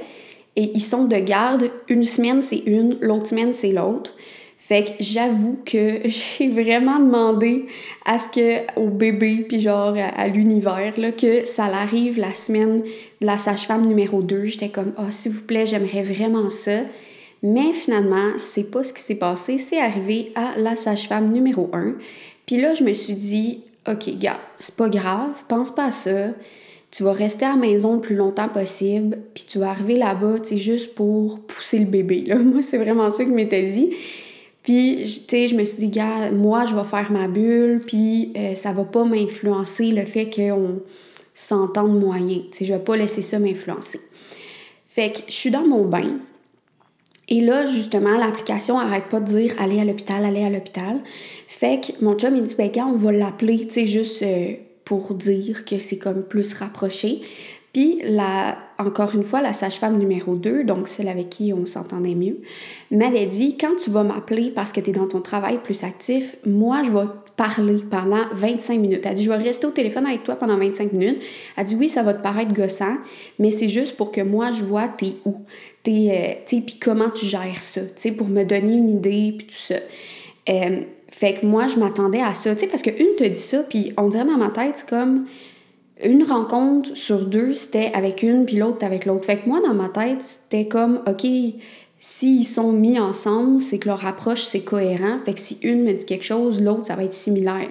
[0.57, 4.13] et sont de garde, une semaine c'est une, l'autre semaine c'est l'autre.
[4.59, 7.67] Fait que j'avoue que j'ai vraiment demandé
[8.05, 12.83] à ce que au bébé puis genre à, l'univers là que ça l'arrive la semaine
[13.21, 16.81] de la sage-femme numéro 2, j'étais comme oh s'il vous plaît, j'aimerais vraiment ça.
[17.43, 21.95] Mais finalement, c'est pas ce qui s'est passé, c'est arrivé à la sage-femme numéro 1.
[22.47, 26.29] Puis là, je me suis dit OK, gars, c'est pas grave, pense pas à ça.
[26.91, 30.41] Tu vas rester à la maison le plus longtemps possible, puis tu vas arriver là-bas,
[30.41, 32.25] tu sais, juste pour pousser le bébé.
[32.27, 32.37] Là.
[32.37, 33.91] Moi, c'est vraiment ça que je m'étais dit.
[34.67, 38.33] Puis, tu sais, je me suis dit, gars, moi, je vais faire ma bulle, puis
[38.37, 40.83] euh, ça va pas m'influencer le fait qu'on
[41.35, 42.41] s'entende moyen.
[42.51, 44.01] Tu sais, je vais pas laisser ça m'influencer.
[44.89, 46.19] Fait que je suis dans mon bain.
[47.29, 51.01] Et là, justement, l'application arrête pas de dire aller à l'hôpital, aller à l'hôpital.
[51.47, 54.55] Fait que mon chum, il dit, ben, gars, on va l'appeler, tu sais, juste euh,
[54.85, 57.21] pour dire que c'est comme plus rapproché.
[57.73, 62.15] Puis, la, encore une fois, la sage-femme numéro 2, donc celle avec qui on s'entendait
[62.15, 62.39] mieux,
[62.91, 66.37] m'avait dit quand tu vas m'appeler parce que tu es dans ton travail plus actif,
[66.45, 69.01] moi, je vais te parler pendant 25 minutes.
[69.05, 71.23] Elle dit je vais rester au téléphone avec toi pendant 25 minutes.
[71.57, 72.97] Elle dit oui, ça va te paraître gossant,
[73.39, 75.37] mais c'est juste pour que moi, je vois t'es où,
[75.83, 79.55] t'es, euh, puis comment tu gères ça, tu pour me donner une idée, puis tout
[79.55, 79.77] ça.
[80.49, 83.63] Euh, fait que moi, je m'attendais à ça, tu sais, parce qu'une te dit ça,
[83.63, 85.25] puis on dirait dans ma tête, comme
[86.03, 89.25] une rencontre sur deux, c'était avec une, puis l'autre avec l'autre.
[89.25, 91.27] Fait que moi, dans ma tête, c'était comme, OK,
[91.99, 95.19] s'ils sont mis ensemble, c'est que leur approche, c'est cohérent.
[95.25, 97.71] Fait que si une me dit quelque chose, l'autre, ça va être similaire.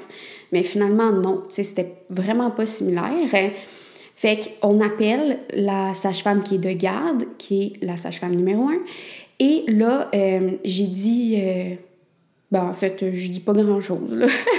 [0.51, 1.43] Mais finalement, non.
[1.53, 3.53] Tu c'était vraiment pas similaire.
[4.15, 8.79] Fait qu'on appelle la sage-femme qui est de garde, qui est la sage-femme numéro un.
[9.39, 11.35] Et là, euh, j'ai dit...
[11.37, 11.75] Euh,
[12.51, 14.15] ben, en fait, je dis pas grand-chose,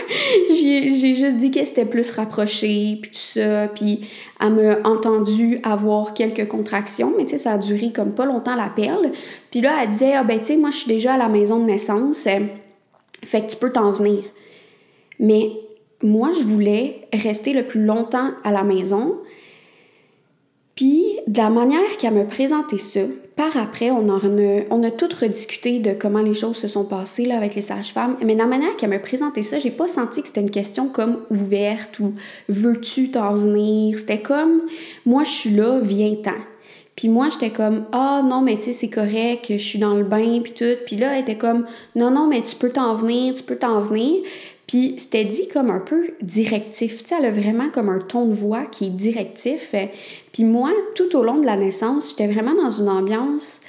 [0.51, 4.07] j'ai juste dit qu'elle c'était plus rapprochée, puis tout ça, puis
[4.41, 8.57] elle m'a entendu avoir quelques contractions, mais tu sais, ça a duré comme pas longtemps
[8.57, 9.13] la perle.
[9.51, 11.61] Puis là, elle disait, ah ben tu sais, moi, je suis déjà à la maison
[11.61, 12.41] de naissance, euh,
[13.23, 14.25] fait que tu peux t'en venir.
[15.21, 15.53] Mais
[16.03, 19.17] moi, je voulais rester le plus longtemps à la maison,
[20.77, 23.01] puis, de la manière qu'elle me présenté ça,
[23.37, 24.19] par après, on, a,
[24.71, 28.17] on a tout rediscuté de comment les choses se sont passées avec les sages-femmes.
[28.25, 30.89] Mais de la manière qu'elle me présenté ça, j'ai pas senti que c'était une question
[30.89, 32.15] comme ouverte ou
[32.49, 33.99] veux-tu t'en venir?
[33.99, 34.63] C'était comme
[35.05, 36.33] moi, je suis là, viens-t'en.
[36.97, 40.05] Puis moi, j'étais comme Ah non, mais tu sais, c'est correct, je suis dans le
[40.05, 40.79] bain, puis tout.
[40.87, 43.81] Puis là, elle était comme Non, non, mais tu peux t'en venir, tu peux t'en
[43.81, 44.23] venir.
[44.67, 47.03] Puis c'était dit comme un peu directif.
[47.03, 49.75] Tu sais, elle a vraiment comme un ton de voix qui est directif.
[50.33, 53.61] Puis moi, tout au long de la naissance, j'étais vraiment dans une ambiance,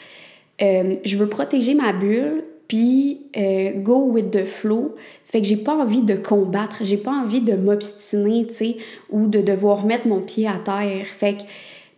[0.61, 4.95] euh, je veux protéger ma bulle, puis euh, go with the flow.
[5.25, 8.77] Fait que j'ai pas envie de combattre, j'ai pas envie de m'obstiner, tu sais,
[9.11, 11.05] ou de devoir mettre mon pied à terre.
[11.05, 11.41] Fait que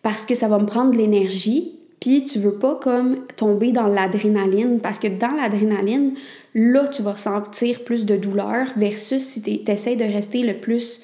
[0.02, 3.88] parce que ça va me prendre de l'énergie, puis tu veux pas comme tomber dans
[3.88, 6.14] l'adrénaline parce que dans l'adrénaline,
[6.54, 11.02] là tu vas sentir plus de douleur versus si tu essaies de rester le plus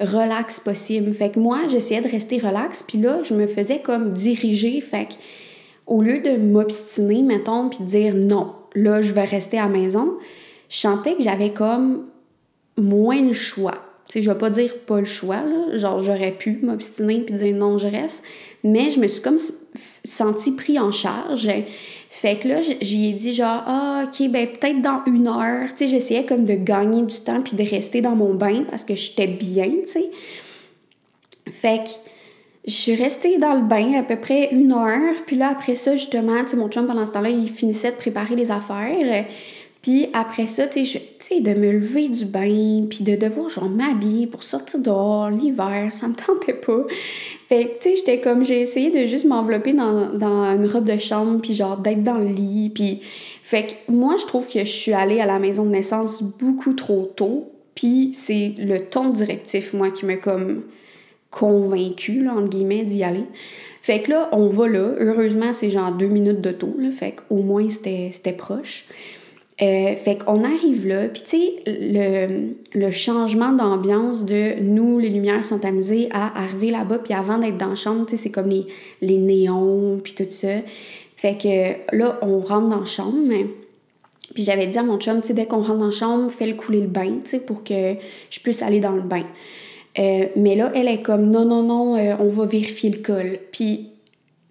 [0.00, 1.12] relax possible.
[1.12, 5.06] Fait que moi, j'essayais de rester relax, puis là, je me faisais comme diriger, fait
[5.06, 5.14] que
[5.86, 9.68] au lieu de m'obstiner, mettons, puis de dire non, là, je vais rester à la
[9.68, 10.18] maison,
[10.68, 12.06] je sentais que j'avais comme
[12.76, 13.74] moins le choix.
[14.06, 15.76] Tu sais, je vais pas dire pas le choix, là.
[15.76, 18.22] Genre, j'aurais pu m'obstiner puis dire non, je reste.
[18.64, 19.38] Mais je me suis comme
[20.04, 21.48] senti pris en charge.
[22.10, 25.68] Fait que là, j'y ai dit genre, ah, ok, ben peut-être dans une heure.
[25.70, 28.84] Tu sais, j'essayais comme de gagner du temps puis de rester dans mon bain parce
[28.84, 30.10] que j'étais bien, tu sais.
[31.50, 31.90] Fait que
[32.66, 35.14] je suis restée dans le bain à peu près une heure.
[35.26, 37.96] Puis là, après ça, justement, tu sais, mon chum, pendant ce temps-là, il finissait de
[37.96, 39.26] préparer les affaires.
[39.88, 44.26] Puis après ça, tu sais, de me lever du bain, puis de devoir, genre, m'habiller
[44.26, 46.82] pour sortir dehors l'hiver, ça me tentait pas.
[47.48, 50.84] Fait que, tu sais, j'étais comme, j'ai essayé de juste m'envelopper dans, dans, une robe
[50.84, 53.00] de chambre, puis genre, d'être dans le lit, puis...
[53.42, 56.74] Fait que moi, je trouve que je suis allée à la maison de naissance beaucoup
[56.74, 60.64] trop tôt, puis c'est le ton directif, moi, qui m'a comme
[61.30, 63.24] convaincu, là, entre guillemets, d'y aller.
[63.80, 64.96] Fait que là, on va là.
[64.98, 66.90] Heureusement, c'est genre deux minutes de taux, là.
[66.90, 68.84] Fait qu'au moins, c'était proche.
[69.60, 75.08] Euh, fait qu'on arrive là, puis tu sais, le, le, changement d'ambiance de nous, les
[75.08, 78.30] lumières sont amusées à arriver là-bas, puis avant d'être dans la chambre, tu sais, c'est
[78.30, 78.66] comme les,
[79.02, 80.58] les néons, puis tout ça.
[81.16, 83.18] Fait que là, on rentre dans la chambre,
[84.32, 86.54] puis j'avais dit à mon chum, tu sais, dès qu'on rentre dans la chambre, fais-le
[86.54, 87.94] couler le bain, tu sais, pour que
[88.30, 89.24] je puisse aller dans le bain.
[89.98, 93.38] Euh, mais là, elle est comme non, non, non, euh, on va vérifier le col.
[93.50, 93.90] Puis,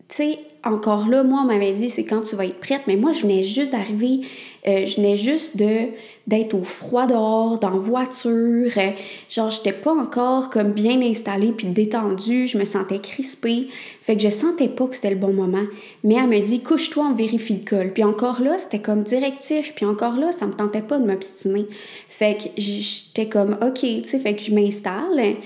[0.10, 2.96] tu sais, encore là, moi, on m'avait dit c'est quand tu vas être prête, mais
[2.96, 4.22] moi, je venais juste d'arriver,
[4.68, 5.88] euh, je venais juste de
[6.28, 8.72] d'être au froid dehors, dans voiture.
[8.78, 8.90] Euh,
[9.30, 13.70] genre, j'étais pas encore comme bien installée puis détendue, je me sentais crispée.
[14.02, 15.66] Fait que je sentais pas que c'était le bon moment.
[16.04, 17.94] Mais elle me dit couche-toi, on vérifie le col.
[17.94, 19.74] Puis encore là, c'était comme directif.
[19.74, 21.66] Puis encore là, ça me tentait pas de m'obstiner.
[22.10, 25.38] Fait que j'étais comme OK, tu sais, fait que je m'installe.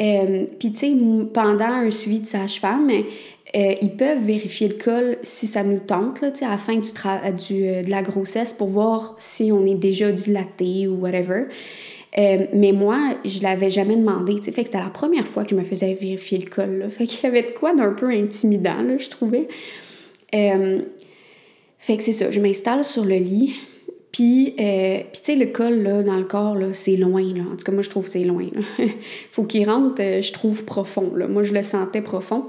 [0.00, 0.92] Euh, puis, tu sais,
[1.32, 6.20] pendant un suivi de sage-femme, euh, ils peuvent vérifier le col si ça nous tente,
[6.20, 9.76] là, à la fin du, du euh, de la grossesse pour voir si on est
[9.76, 11.44] déjà dilaté ou whatever.
[12.16, 14.40] Mais moi, je l'avais jamais demandé.
[14.40, 16.78] Fait que c'était la première fois que je me faisais vérifier le col.
[16.78, 16.88] Là.
[16.88, 19.48] Fait qu'il y avait de quoi d'un peu intimidant, là, je trouvais.
[20.30, 23.54] fait que c'est ça, je m'installe sur le lit.
[24.14, 24.62] Puis, tu
[25.24, 27.42] sais, le col, là, dans le corps, là, c'est loin, là.
[27.52, 28.46] En tout cas, moi, je trouve que c'est loin,
[29.32, 31.26] Faut qu'il rentre, je trouve, profond, là.
[31.26, 32.44] Moi, je le sentais profond.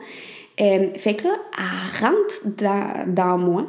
[0.62, 3.68] Euh, fait que là, elle rentre dans, moi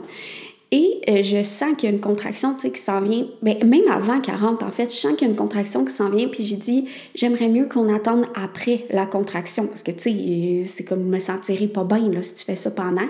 [0.73, 3.27] et euh, je sens qu'il y a une contraction qui s'en vient.
[3.43, 5.93] Ben, même avant qu'elle rentre, en fait, je sens qu'il y a une contraction qui
[5.93, 6.29] s'en vient.
[6.29, 9.67] Puis j'ai dit, j'aimerais mieux qu'on attende après la contraction.
[9.67, 12.71] Parce que, tu sais, c'est comme me sentirais pas bien là, si tu fais ça
[12.71, 13.07] pendant.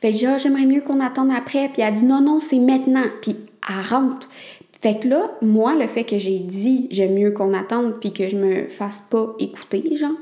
[0.00, 1.68] Fait que ah, j'aimerais mieux qu'on attende après.
[1.68, 3.04] Puis elle dit, non, non, c'est maintenant.
[3.20, 3.36] Puis
[3.68, 4.28] elle rentre.
[4.80, 8.28] Fait que là, moi, le fait que j'ai dit j'aime mieux qu'on attende puis que
[8.28, 10.12] je me fasse pas écouter, genre,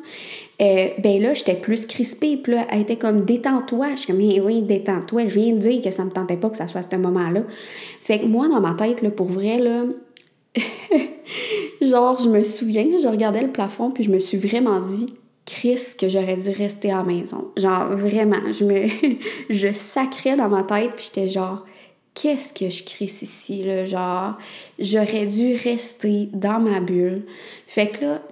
[0.63, 2.39] euh, ben là, j'étais plus crispée.
[2.39, 3.91] Puis là, elle était comme détends-toi.
[3.93, 5.29] Je suis comme, eh oui, détends-toi.
[5.29, 7.43] Je viens de dire que ça me tentait pas que ça soit à ce moment-là.
[8.01, 9.85] Fait que moi, dans ma tête, là, pour vrai, là,
[11.83, 15.13] genre, je me souviens, je regardais le plafond, puis je me suis vraiment dit,
[15.45, 17.49] Chris, que j'aurais dû rester à la maison.
[17.59, 18.89] Genre, vraiment, je me.
[19.51, 21.67] je sacrais dans ma tête, puis j'étais genre,
[22.17, 23.85] qu'est-ce que je crisse ici, là?
[23.85, 24.37] Genre,
[24.81, 27.23] j'aurais dû rester dans ma bulle.
[27.69, 28.23] Fait que là,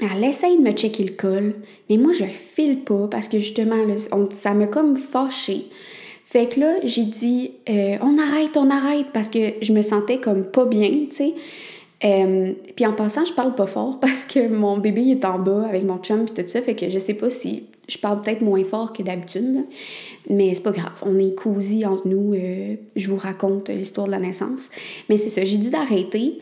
[0.00, 1.54] elle essaye de me checker le col,
[1.88, 3.76] mais moi, je file pas parce que justement,
[4.30, 5.66] ça m'a comme fâché.
[6.24, 10.18] Fait que là, j'ai dit, euh, on arrête, on arrête, parce que je me sentais
[10.18, 11.34] comme pas bien, tu sais.
[12.04, 15.66] Euh, puis en passant, je parle pas fort parce que mon bébé est en bas
[15.68, 18.40] avec mon chum et tout ça, fait que je sais pas si je parle peut-être
[18.40, 19.66] moins fort que d'habitude,
[20.28, 20.92] mais c'est pas grave.
[21.02, 22.34] On est cosy entre nous.
[22.34, 24.70] Euh, je vous raconte l'histoire de la naissance.
[25.08, 26.38] Mais c'est ça, j'ai dit d'arrêter.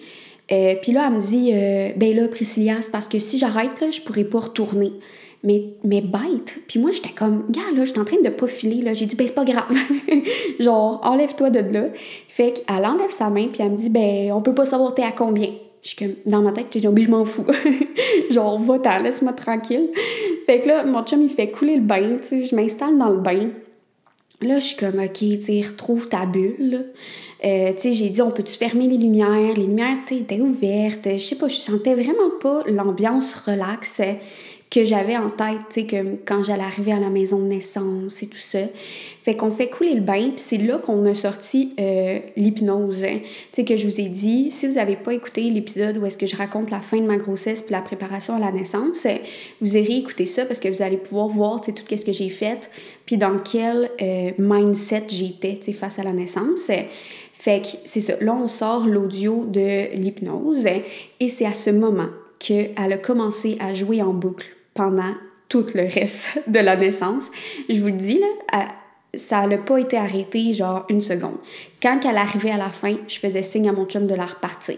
[0.52, 3.84] Euh, puis là, elle me dit, euh, ben là, Priscilla, c'est parce que si j'arrête,
[3.90, 4.92] je pourrais pas retourner.
[5.42, 6.60] Mais, mais bête.
[6.68, 8.92] Puis moi, j'étais comme, gars, là, j'étais en train de pas filer, là.
[8.92, 9.74] J'ai dit, ben c'est pas grave.
[10.60, 11.84] Genre, enlève-toi de là.
[12.28, 15.02] Fait qu'elle enlève sa main, puis elle me dit, ben on peut pas savoir t'es
[15.02, 15.48] à combien?
[15.82, 17.46] Je suis comme, dans ma tête, j'ai dit, oh, ben, je m'en fous.
[18.30, 19.88] Genre, va-t'en, laisse-moi tranquille.
[20.44, 22.44] Fait que là, mon chum, il fait couler le bain, tu sais.
[22.44, 23.48] Je m'installe dans le bain.
[24.42, 26.86] Là, je suis comme, OK, tu sais, retrouve ta bulle.
[27.44, 29.54] Euh, tu sais, j'ai dit, on peut-tu fermer les lumières?
[29.54, 31.08] Les lumières, étaient ouvertes.
[31.12, 34.00] Je sais pas, je sentais vraiment pas l'ambiance relaxe
[34.70, 38.22] que j'avais en tête, tu sais, que quand j'allais arriver à la maison de naissance
[38.22, 38.60] et tout ça.
[39.24, 43.02] Fait qu'on fait couler le bain, puis c'est là qu'on a sorti euh, l'hypnose.
[43.02, 43.20] Tu
[43.52, 46.26] sais, que je vous ai dit, si vous n'avez pas écouté l'épisode où est-ce que
[46.26, 49.08] je raconte la fin de ma grossesse puis la préparation à la naissance,
[49.60, 52.12] vous irez écouter ça parce que vous allez pouvoir voir, tu sais, tout ce que
[52.12, 52.70] j'ai fait,
[53.06, 56.70] puis dans quel euh, mindset j'étais, tu sais, face à la naissance.
[57.34, 58.14] Fait que c'est ça.
[58.20, 60.64] Là, on sort l'audio de l'hypnose
[61.18, 65.14] et c'est à ce moment qu'elle a commencé à jouer en boucle pendant
[65.48, 67.30] tout le reste de la naissance.
[67.68, 68.68] Je vous le dis, là,
[69.14, 71.36] ça n'a pas été arrêté genre une seconde.
[71.82, 74.76] Quand elle arrivait à la fin, je faisais signe à mon chum de la repartir.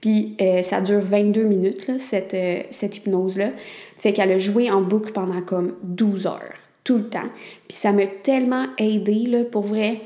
[0.00, 3.50] Puis euh, ça dure 22 minutes, là, cette, euh, cette hypnose-là.
[3.98, 7.28] Fait qu'elle a joué en boucle pendant comme 12 heures, tout le temps.
[7.68, 10.00] Puis ça m'a tellement aidé, là, pour vrai.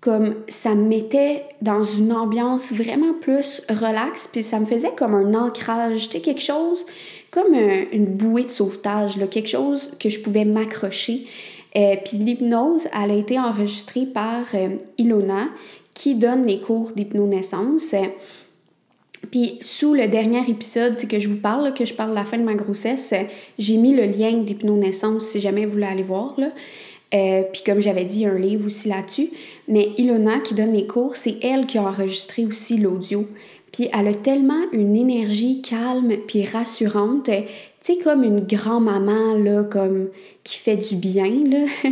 [0.00, 5.14] Comme ça me mettait dans une ambiance vraiment plus relaxe, puis ça me faisait comme
[5.14, 6.84] un ancrage, tu sais, quelque chose
[7.34, 11.26] comme euh, une bouée de sauvetage, là, quelque chose que je pouvais m'accrocher.
[11.76, 14.68] Euh, puis l'hypnose, elle a été enregistrée par euh,
[14.98, 15.48] Ilona,
[15.94, 17.94] qui donne les cours d'hypnonaissance.
[19.32, 22.38] Puis sous le dernier épisode que je vous parle, que je parle de la fin
[22.38, 23.12] de ma grossesse,
[23.58, 26.34] j'ai mis le lien d'hypnonaissance si jamais vous voulez aller voir.
[26.38, 26.50] Là.
[27.14, 29.30] Euh, puis comme j'avais dit, un livre aussi là-dessus.
[29.68, 33.26] Mais Ilona qui donne les cours, c'est elle qui a enregistré aussi l'audio.
[33.74, 37.32] Puis elle a tellement une énergie calme puis rassurante, tu
[37.80, 40.10] sais, comme une grand-maman, là, comme
[40.44, 41.66] qui fait du bien, là.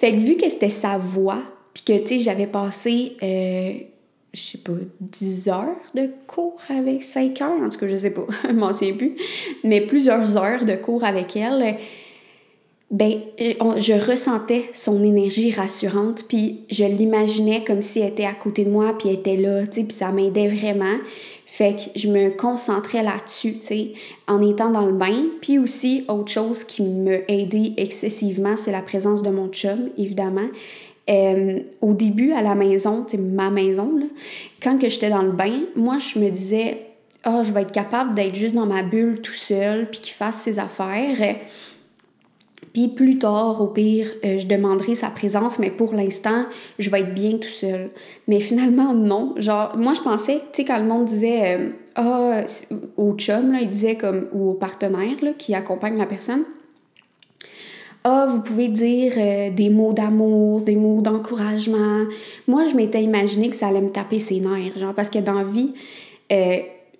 [0.00, 1.42] fait que vu que c'était sa voix,
[1.74, 3.72] puis que, tu sais, j'avais passé, euh,
[4.32, 8.10] je sais pas, 10 heures de cours avec 5 heures, en tout cas, je sais
[8.10, 9.16] pas, je m'en souviens plus,
[9.64, 11.76] mais plusieurs heures de cours avec elle,
[12.90, 18.64] ben, je ressentais son énergie rassurante, puis je l'imaginais comme si elle était à côté
[18.64, 20.96] de moi, puis elle était là, tu puis ça m'aidait vraiment.
[21.46, 23.92] Fait que je me concentrais là-dessus, tu
[24.28, 25.24] en étant dans le bain.
[25.40, 30.48] Puis aussi, autre chose qui me aidait excessivement, c'est la présence de mon chum, évidemment.
[31.08, 34.06] Euh, au début, à la maison, tu ma maison, là,
[34.60, 36.82] quand que j'étais dans le bain, moi, je me disais,
[37.22, 40.14] ah, oh, je vais être capable d'être juste dans ma bulle tout seul, puis qu'il
[40.14, 41.36] fasse ses affaires.
[42.76, 46.44] Puis plus tard, au pire, euh, je demanderai sa présence, mais pour l'instant,
[46.78, 47.88] je vais être bien tout seul.
[48.28, 49.32] Mais finalement, non.
[49.38, 52.42] Genre, moi, je pensais, tu sais, quand le monde disait, euh, ah,
[52.98, 56.42] au chum, il disait comme, ou au partenaire, qui accompagne la personne,
[58.04, 62.04] ah, vous pouvez dire euh, des mots d'amour, des mots d'encouragement.
[62.46, 65.32] Moi, je m'étais imaginé que ça allait me taper ses nerfs, genre, parce que dans
[65.32, 65.72] la vie,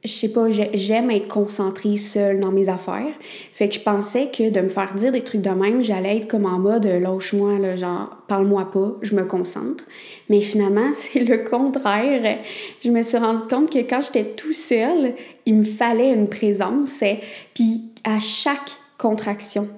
[0.07, 3.12] je sais pas, j'aime être concentrée seule dans mes affaires.
[3.53, 6.29] Fait que je pensais que de me faire dire des trucs de même, j'allais être
[6.29, 9.85] comme en mode lâche-moi, là, genre parle-moi pas, je me concentre.
[10.29, 12.38] Mais finalement, c'est le contraire.
[12.83, 15.14] Je me suis rendu compte que quand j'étais tout seul,
[15.45, 17.03] il me fallait une présence.
[17.55, 19.69] Puis à chaque contraction,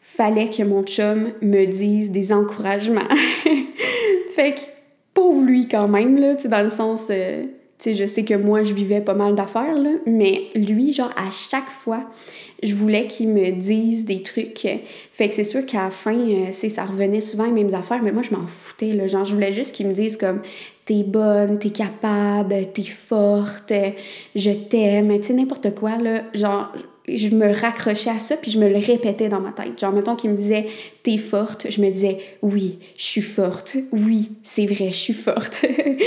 [0.00, 3.08] fallait que mon chum me dise des encouragements.
[4.34, 4.60] fait que
[5.14, 7.08] pauvre lui quand même, là, tu sais, dans le sens.
[7.10, 7.44] Euh,
[7.82, 11.30] sais, je sais que moi, je vivais pas mal d'affaires, là, mais lui, genre, à
[11.30, 12.04] chaque fois,
[12.62, 14.66] je voulais qu'il me dise des trucs.
[15.12, 18.12] Fait que c'est sûr qu'à la fin, euh, ça revenait souvent les mêmes affaires, mais
[18.12, 19.06] moi, je m'en foutais, là.
[19.06, 20.42] Genre, je voulais juste qu'il me dise comme
[20.84, 23.72] t'es bonne, t'es capable, t'es forte,
[24.34, 26.22] je t'aime, tu sais, n'importe quoi, là.
[26.34, 26.72] Genre,
[27.08, 29.78] je me raccrochais à ça, puis je me le répétais dans ma tête.
[29.78, 30.66] Genre, mettons qu'il me disait
[31.02, 35.64] «t'es forte», je me disais «oui, je suis forte, oui, c'est vrai, je suis forte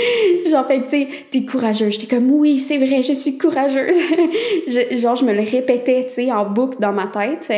[0.50, 1.94] Genre, fait tu sais, t'es courageuse.
[1.94, 3.96] J'étais comme «oui, c'est vrai, je suis courageuse».
[4.92, 7.52] Genre, je me le répétais, tu sais, en boucle dans ma tête,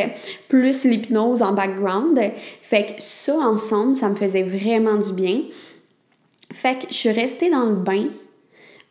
[0.49, 2.19] plus l'hypnose en background.
[2.63, 5.43] Fait que ça, ensemble, ça me faisait vraiment du bien.
[6.53, 8.07] Fait que je suis restée dans le bain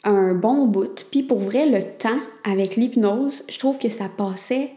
[0.05, 1.05] un bon bout.
[1.11, 4.69] Puis pour vrai, le temps avec l'hypnose, je trouve que ça passait.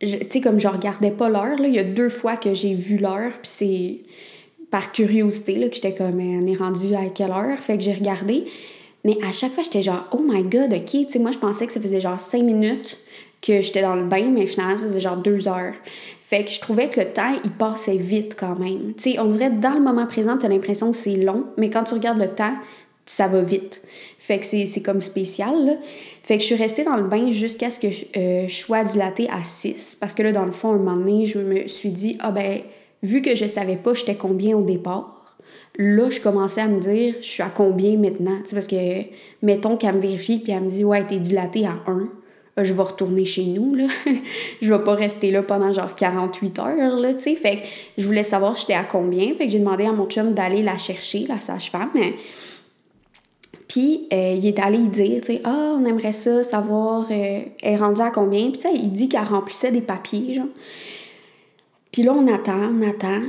[0.00, 2.96] Tu sais, comme je regardais pas l'heure, il y a deux fois que j'ai vu
[2.96, 3.98] l'heure, puis c'est
[4.70, 7.58] par curiosité là, que j'étais comme, on est rendu à quelle heure?
[7.58, 8.44] Fait que j'ai regardé.
[9.04, 10.84] Mais à chaque fois, j'étais genre, oh my god, ok.
[10.84, 12.98] Tu sais, moi, je pensais que ça faisait genre cinq minutes
[13.40, 15.74] que j'étais dans le bain, mais finalement, ça faisait genre deux heures.
[16.22, 18.94] Fait que je trouvais que le temps, il passait vite quand même.
[18.96, 21.70] Tu sais, on dirait dans le moment présent, tu as l'impression que c'est long, mais
[21.70, 22.54] quand tu regardes le temps,
[23.04, 23.82] ça va vite.
[24.26, 25.78] Fait que c'est comme spécial.
[26.24, 29.28] Fait que je suis restée dans le bain jusqu'à ce que euh, je, sois dilatée
[29.30, 29.98] à 6.
[30.00, 32.62] Parce que là, dans le fond, un moment donné, je me suis dit, ah ben,
[33.04, 35.36] vu que je savais pas j'étais combien au départ,
[35.78, 38.38] là, je commençais à me dire, je suis à combien maintenant?
[38.42, 38.76] Tu sais, parce que,
[39.42, 42.08] mettons qu'elle me vérifie, puis elle me dit, ouais, t'es dilatée à 1
[42.58, 43.86] euh, je vais retourner chez nous, là.
[44.60, 47.36] je vais pas rester là pendant genre 48 heures, là, tu sais.
[47.36, 47.62] Fait que
[47.96, 49.32] je voulais savoir j'étais à combien.
[49.34, 51.92] Fait que j'ai demandé à mon chum d'aller la chercher, la sage-femme.
[53.68, 57.40] Puis euh, il est allé y dire, tu sais, ah, on aimerait ça, savoir, euh,
[57.62, 58.50] elle est rendue à combien.
[58.50, 60.46] Puis tu sais, il dit qu'elle remplissait des papiers, genre.
[61.92, 63.22] Puis là, on attend, on attend,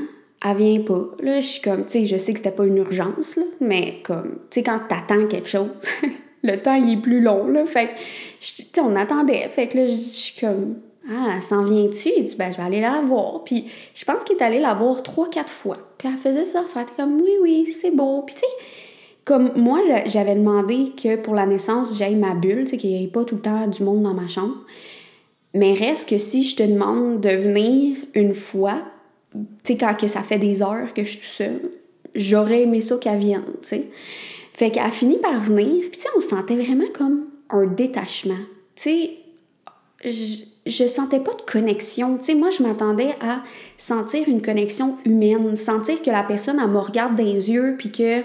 [0.45, 1.05] elle vient pas.
[1.21, 3.95] Là, je suis comme, tu sais, je sais que c'était pas une urgence, là, mais
[4.03, 5.69] comme, tu sais, quand t'attends quelque chose,
[6.43, 7.65] le temps, il est plus long, là.
[7.65, 7.89] Fait
[8.39, 9.49] tu sais, on attendait.
[9.49, 10.75] Fait que là, je suis comme,
[11.09, 12.09] ah, s'en vient-tu?
[12.17, 13.43] Il dit, ben, je vais aller la voir.
[13.43, 15.77] Puis je pense qu'il est allé la voir trois, quatre fois.
[15.97, 18.21] Puis elle faisait ça, était comme, oui, oui, c'est beau.
[18.23, 18.47] Puis tu sais,
[19.27, 23.25] comme moi, j'avais demandé que pour la naissance, j'aille ma bulle, qu'il n'y ait pas
[23.25, 24.55] tout le temps du monde dans ma chambre.
[25.53, 28.81] Mais reste que si je te demande de venir une fois,
[29.33, 31.71] tu sais, quand que ça fait des heures que je suis toute seule,
[32.15, 33.89] j'aurais aimé ça qu'elle vienne, tu sais.
[34.53, 38.39] Fait qu'elle a fini par venir, puis tu on se sentait vraiment comme un détachement.
[38.77, 39.11] Tu sais,
[40.05, 42.17] je, je sentais pas de connexion.
[42.17, 43.43] Tu sais, moi, je m'attendais à
[43.75, 47.91] sentir une connexion humaine, sentir que la personne, elle me regarde dans les yeux, puis
[47.91, 48.23] que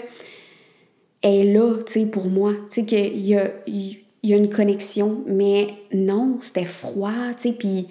[1.22, 2.52] est là, tu sais, pour moi.
[2.70, 5.22] Tu sais, qu'il y a, il y a une connexion.
[5.26, 7.86] Mais non, c'était froid, tu sais, puis...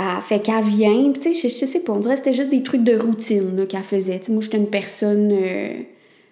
[0.00, 2.50] Elle fait qu'elle vient, tu sais, je, je, sais pas, on dirait que c'était juste
[2.50, 4.20] des trucs de routine qu'elle faisait.
[4.22, 5.72] sais, moi, j'étais une personne euh,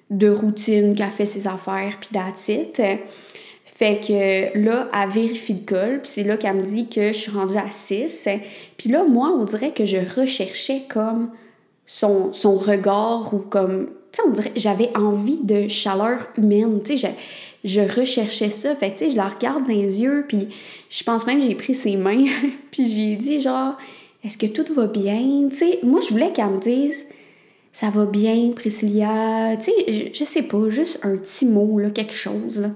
[0.08, 2.48] de routine qui a fait ses affaires, puis that's
[3.76, 7.18] fait que là, elle vérifie le col, puis c'est là qu'elle me dit que je
[7.18, 8.26] suis rendue à 6.
[8.78, 11.30] Puis là, moi, on dirait que je recherchais comme
[11.84, 13.90] son, son regard ou comme...
[14.26, 17.14] On dirait j'avais envie de chaleur humaine, tu sais,
[17.64, 18.74] je, je recherchais ça.
[18.74, 20.48] Fait que, tu sais, je la regarde dans les yeux, puis
[20.88, 22.24] je pense même que j'ai pris ses mains,
[22.70, 23.76] puis j'ai dit genre,
[24.24, 25.48] est-ce que tout va bien?
[25.50, 27.06] Tu sais, moi, je voulais qu'elle me dise
[27.76, 29.54] ça va bien, Priscilla?
[29.58, 32.70] Tu sais, je, sais pas, juste un petit mot, là, quelque chose.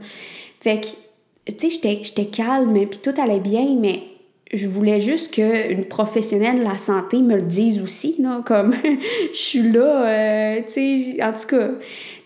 [0.61, 4.03] Fait que, tu sais, j'étais calme, puis tout allait bien, mais
[4.53, 8.75] je voulais juste qu'une professionnelle de la santé me le dise aussi, là, comme
[9.33, 11.71] je suis là, euh, tu sais, en tout cas.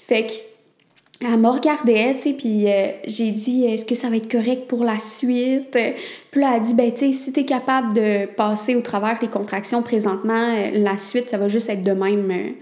[0.06, 0.32] Fait que,
[1.20, 4.66] elle me regardait, tu sais, puis euh, j'ai dit, est-ce que ça va être correct
[4.68, 5.70] pour la suite?
[6.30, 9.18] Puis là, elle a dit, ben, tu sais, si t'es capable de passer au travers
[9.22, 12.54] les contractions présentement, euh, la suite, ça va juste être de même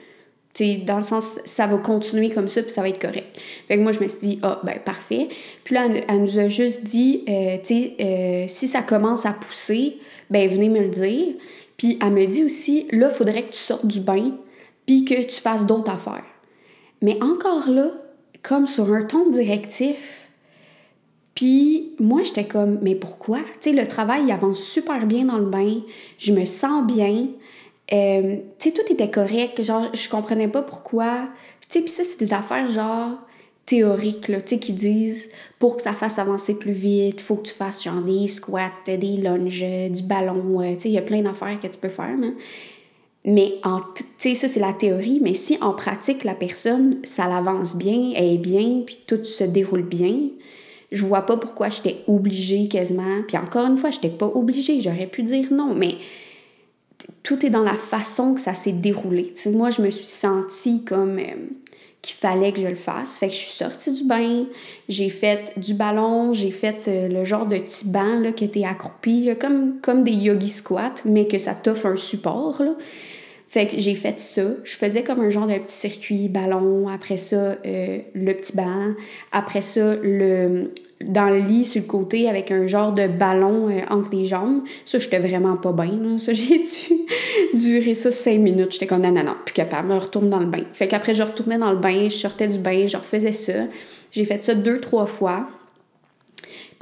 [0.61, 3.39] dans le sens, ça va continuer comme ça, puis ça va être correct.
[3.69, 5.29] Fait que moi, je me suis dit, ah, ben, parfait.
[5.65, 7.57] Puis là, elle, nous a juste dit, euh,
[8.01, 9.99] euh, si ça commence à pousser,
[10.31, 11.35] ben, venez me le dire.
[11.79, 14.33] Puis elle me dit aussi, là, il faudrait que tu sortes du bain,
[14.87, 16.25] puis que tu fasses d'autres affaires.
[17.01, 17.91] Mais encore là,
[18.43, 20.29] comme sur un ton directif,
[21.35, 23.39] puis moi, j'étais comme, mais pourquoi?
[23.61, 25.81] Tu sais, le travail, il avance super bien dans le bain,
[26.19, 27.29] je me sens bien,
[27.93, 29.63] euh, tu sais, tout était correct.
[29.63, 31.29] Genre, je comprenais pas pourquoi.
[31.69, 33.19] Tu sais, puis ça, c'est des affaires genre
[33.67, 37.49] théoriques, là, tu sais, qui disent pour que ça fasse avancer plus vite, faut que
[37.49, 40.61] tu fasses genre des squats, des lunges, du ballon.
[40.61, 42.29] Euh, tu sais, il y a plein d'affaires que tu peux faire, là.
[43.25, 43.55] Mais
[43.95, 45.21] tu sais, ça, c'est la théorie.
[45.23, 49.45] Mais si en pratique, la personne, ça l'avance bien, elle est bien, puis tout se
[49.45, 50.17] déroule bien,
[50.91, 53.23] je vois pas pourquoi j'étais obligée quasiment.
[53.27, 54.81] Puis encore une fois, j'étais pas obligée.
[54.81, 55.95] J'aurais pu dire non, mais
[57.23, 59.33] tout est dans la façon que ça s'est déroulé.
[59.47, 61.35] moi, je me suis sentie comme euh,
[62.01, 63.19] qu'il fallait que je le fasse.
[63.19, 64.47] Fait que je suis sortie du bain,
[64.89, 68.65] j'ai fait du ballon, j'ai fait euh, le genre de petit banc là, que t'es
[68.65, 72.63] accroupi, comme, comme des yogi squats, mais que ça t'offre un support.
[72.63, 72.75] Là.
[73.53, 74.45] Fait que j'ai fait ça.
[74.65, 76.89] Je faisais comme un genre de petit circuit ballon.
[76.89, 78.95] Après ça, euh, le petit banc.
[79.31, 80.71] Après ça, le,
[81.05, 84.63] dans le lit sur le côté avec un genre de ballon euh, entre les jambes.
[84.87, 86.17] Ça, j'étais vraiment pas bien.
[86.17, 87.05] Ça, j'ai dû
[87.53, 88.73] durer ça cinq minutes.
[88.73, 89.93] J'étais comme non, non, non, plus capable.
[89.93, 90.65] Je retourne dans le bain.
[90.73, 93.67] Fait qu'après, je retournais dans le bain, je sortais du bain, je refaisais ça.
[94.13, 95.47] J'ai fait ça deux, trois fois.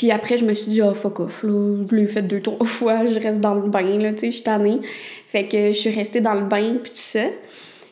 [0.01, 1.85] Puis après, je me suis dit, oh fuck off, là.
[1.91, 4.37] Je l'ai fait deux, trois fois, je reste dans le bain, là, tu sais, je
[4.37, 4.81] suis tannée.
[5.27, 7.25] Fait que je suis restée dans le bain, puis tout ça.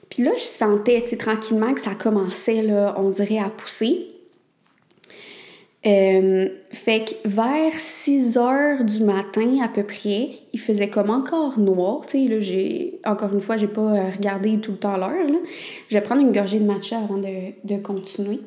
[0.09, 4.07] Puis là, je sentais, tu sais, tranquillement que ça commençait, là, on dirait, à pousser.
[5.85, 11.59] Euh, fait que vers 6 heures du matin à peu près, il faisait comme encore
[11.59, 12.07] noir.
[12.07, 15.13] Tu sais, là, j'ai, encore une fois, j'ai pas euh, regardé tout le temps l'heure.
[15.91, 18.41] Je vais prendre une gorgée de matcha avant de, de continuer.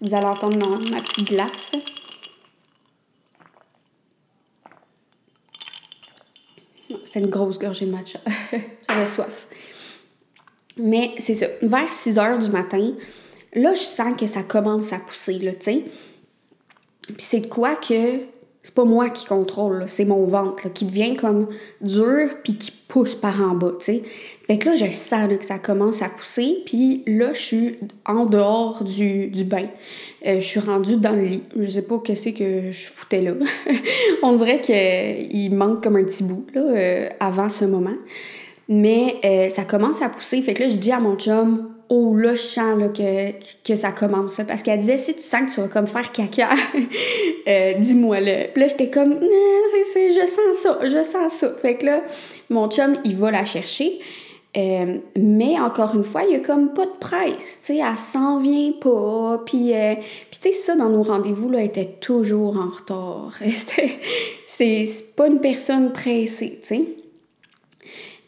[0.00, 1.72] Vous allez entendre ma, ma petite glace.
[7.12, 8.18] C'était une grosse gorgée de matcha.
[8.88, 9.46] J'avais soif.
[10.78, 11.46] Mais c'est ça.
[11.60, 12.92] Vers 6 heures du matin,
[13.52, 15.84] là, je sens que ça commence à pousser, là, tu sais.
[17.02, 18.20] Puis c'est de quoi que
[18.62, 21.48] c'est pas moi qui contrôle, c'est mon ventre qui devient comme
[21.80, 24.02] dur puis qui pousse par en bas, tu sais.
[24.46, 28.26] Fait que là, je sens que ça commence à pousser, puis là, je suis en
[28.26, 29.66] dehors du, du bain.
[30.26, 31.42] Euh, je suis rendue dans le lit.
[31.58, 33.32] Je sais pas qu'est-ce que je foutais là.
[34.22, 37.96] On dirait qu'il manque comme un petit bout, là, euh, avant ce moment.
[38.68, 40.40] Mais euh, ça commence à pousser.
[40.40, 43.92] Fait que là, je dis à mon chum, oh là, je sens que, que ça
[43.92, 44.40] commence.
[44.48, 46.48] Parce qu'elle disait, si tu sens que tu vas comme faire caca,
[47.48, 48.50] euh, dis-moi-le.
[48.50, 49.14] Puis là, j'étais comme,
[49.92, 51.50] c'est, je sens ça, je sens ça.
[51.60, 52.00] Fait que là,
[52.48, 54.00] mon chum, il va la chercher.
[54.56, 57.98] Euh, mais encore une fois, il y a comme pas de presse, tu sais, elle
[57.98, 59.42] s'en vient pas.
[59.44, 59.94] Puis, euh,
[60.30, 63.32] tu sais, ça, dans nos rendez-vous, là, elle était toujours en retard.
[64.46, 66.84] c'est, c'est pas une personne pressée, tu sais.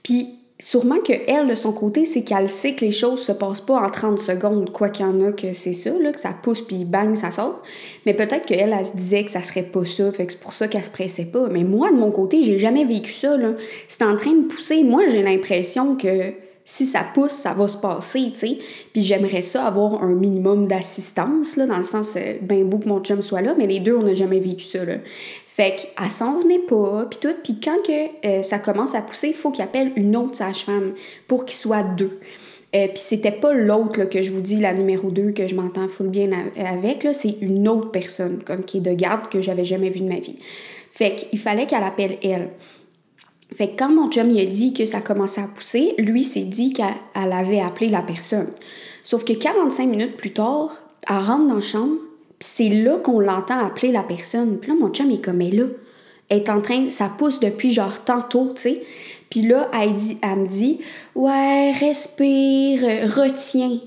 [0.03, 3.61] Puis sûrement que elle, de son côté, c'est qu'elle sait que les choses se passent
[3.61, 6.31] pas en 30 secondes, quoi qu'il y en a que c'est ça, là, que ça
[6.31, 7.63] pousse puis bang, ça sort.
[8.07, 10.53] Mais peut-être qu'elle, elle, se disait que ça serait pas ça, fait que c'est pour
[10.53, 11.49] ça qu'elle se pressait pas.
[11.49, 13.55] Mais moi, de mon côté, j'ai jamais vécu ça, là.
[13.89, 14.85] C'est en train de pousser.
[14.85, 16.33] Moi, j'ai l'impression que
[16.65, 18.59] si ça pousse, ça va se passer, tu sais.
[18.93, 22.89] Puis j'aimerais ça avoir un minimum d'assistance, là, dans le sens, euh, ben beau que
[22.89, 24.97] mon chum soit là, mais les deux, on n'a jamais vécu ça, là.
[25.47, 27.37] Fait qu'elle s'en venait pas, puis tout.
[27.45, 30.95] Puis quand que, euh, ça commence à pousser, il faut qu'il appelle une autre sage-femme
[31.29, 32.19] pour qu'il soit deux.
[32.75, 35.87] Euh, puis c'était pas l'autre que je vous dis, la numéro 2, que je m'entends
[35.87, 39.65] full bien avec, là, c'est une autre personne, comme qui est de garde, que j'avais
[39.65, 40.39] jamais vue de ma vie.
[40.91, 42.51] Fait qu'il fallait qu'elle appelle elle.
[43.55, 46.45] Fait que quand mon chum lui a dit que ça commençait à pousser, lui s'est
[46.45, 48.49] dit qu'elle avait appelé la personne.
[49.05, 50.73] Sauf que 45 minutes plus tard,
[51.09, 51.97] elle rentre dans la chambre,
[52.39, 54.59] puis c'est là qu'on l'entend appeler la personne.
[54.59, 55.65] Puis là, mon chum est comme, elle là.
[56.31, 58.83] Elle est en train, ça pousse depuis genre tantôt, tu sais.
[59.31, 60.81] Puis là, elle, dit, elle me dit,
[61.15, 62.81] ouais, respire,
[63.15, 63.79] retiens.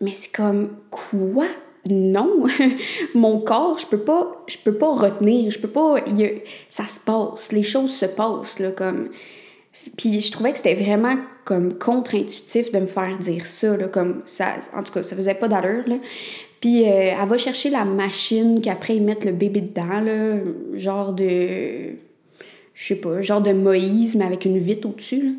[0.00, 1.46] Mais c'est comme, quoi?
[1.88, 2.44] Non,
[3.14, 5.96] mon corps, je peux pas, je peux pas retenir, je peux pas,
[6.68, 9.08] ça se passe, les choses se passent là comme.
[9.96, 14.22] Puis je trouvais que c'était vraiment comme contre-intuitif de me faire dire ça là, comme
[14.26, 15.96] ça, en tout cas ça faisait pas d'allure là.
[16.60, 20.38] Puis euh, elle va chercher la machine qu'après ils mettent le bébé dedans là,
[20.74, 21.94] genre de
[22.74, 25.38] je sais pas, genre de Moïse, mais avec une vitre au-dessus.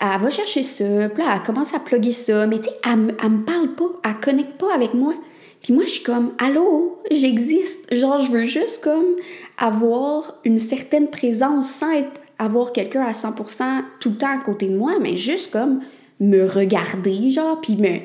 [0.00, 3.14] Elle va chercher ça, puis là, elle commence à plugger ça, mais tu sais, elle,
[3.22, 5.14] elle me parle pas, elle connecte pas avec moi.
[5.62, 7.94] Puis moi, je suis comme, allô, j'existe.
[7.94, 9.16] Genre, je veux juste comme
[9.58, 12.02] avoir une certaine présence sans
[12.38, 15.80] avoir quelqu'un à 100% tout le temps à côté de moi, mais juste comme
[16.20, 18.00] me regarder, genre, puis me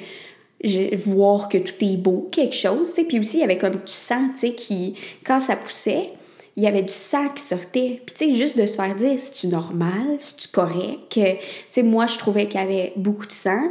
[0.95, 3.03] voir que tout est beau, quelque chose, tu sais.
[3.03, 4.95] Puis aussi, il y avait comme du sang, tu sais, qui,
[5.26, 6.12] quand ça poussait,
[6.58, 8.01] il y avait du sang qui sortait.
[8.06, 10.16] Puis, tu sais, juste de se faire dire, c'est-tu normal?
[10.20, 11.10] C'est-tu correct?
[11.10, 11.22] Tu
[11.70, 13.62] sais, moi, je trouvais qu'il y avait beaucoup de sang.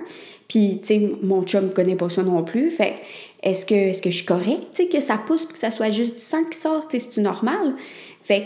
[0.48, 2.70] Puis, tu sais, mon chum connaît pas ça non plus.
[2.70, 2.94] Fait
[3.42, 5.90] est-ce que, est que je suis correcte, tu sais, que ça pousse que ça soit
[5.90, 7.74] juste du sang qui sort, tu c'est normal?
[8.22, 8.44] Fait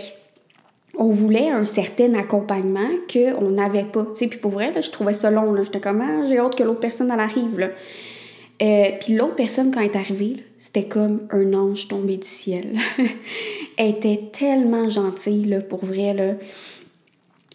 [0.96, 4.90] on voulait un certain accompagnement qu'on n'avait pas, tu sais, puis pour vrai, là, je
[4.90, 7.70] trouvais ça long, là, j'étais comme, ah, j'ai hâte que l'autre personne, elle arrive, là.
[8.60, 12.76] Euh, puis l'autre personne, quand elle est arrivée, c'était comme un ange tombé du ciel.
[13.76, 16.34] elle était tellement gentille, là, pour vrai, là.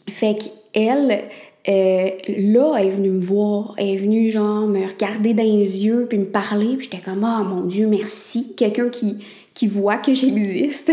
[0.10, 1.24] Fait qu'elle,
[1.68, 5.86] euh, là, elle est venue me voir, elle est venue genre me regarder dans les
[5.86, 9.18] yeux puis me parler, puis j'étais comme oh mon dieu, merci, quelqu'un qui
[9.54, 10.92] qui voit que j'existe.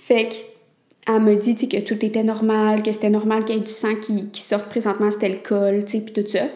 [0.00, 0.34] fait que
[1.06, 3.96] elle me dit que tout était normal, que c'était normal qu'il y ait du sang
[3.96, 6.46] qui, qui sorte présentement, c'était le col, puis tout ça.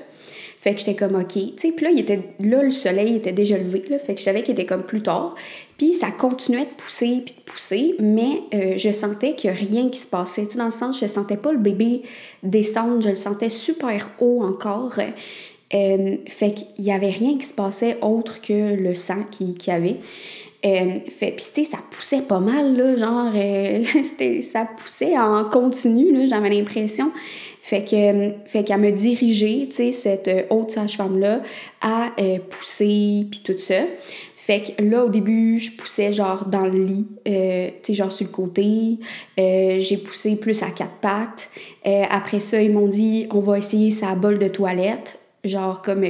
[0.61, 3.85] Fait que j'étais comme OK, puis là, il était, là, le soleil était déjà levé,
[3.89, 5.35] là, fait que je savais qu'il était comme plus tard.
[5.79, 9.61] Puis ça continuait de pousser, puis de pousser, mais euh, je sentais qu'il n'y a
[9.61, 12.03] rien qui se passait, dans le sens, je sentais pas le bébé
[12.43, 14.95] descendre, je le sentais super haut encore.
[15.75, 19.71] Euh, fait qu'il y avait rien qui se passait autre que le sang qu'il qui
[19.71, 19.97] y avait.
[20.65, 23.31] Euh, fait, puis tu ça poussait pas mal, là, genre,
[24.43, 27.13] ça poussait en continu, là, j'avais l'impression.
[27.67, 31.41] Fait que fait qu'elle me dirigeait, tu sais, cette euh, haute sage-femme-là,
[31.81, 33.83] à euh, pousser, puis tout ça.
[34.37, 38.13] Fait que là, au début, je poussais genre dans le lit, euh, tu sais, genre
[38.13, 38.99] sur le côté.
[39.37, 41.51] j'ai poussé plus à quatre pattes.
[42.09, 46.05] après ça, ils m'ont dit, on va essayer sa bol de toilette, genre comme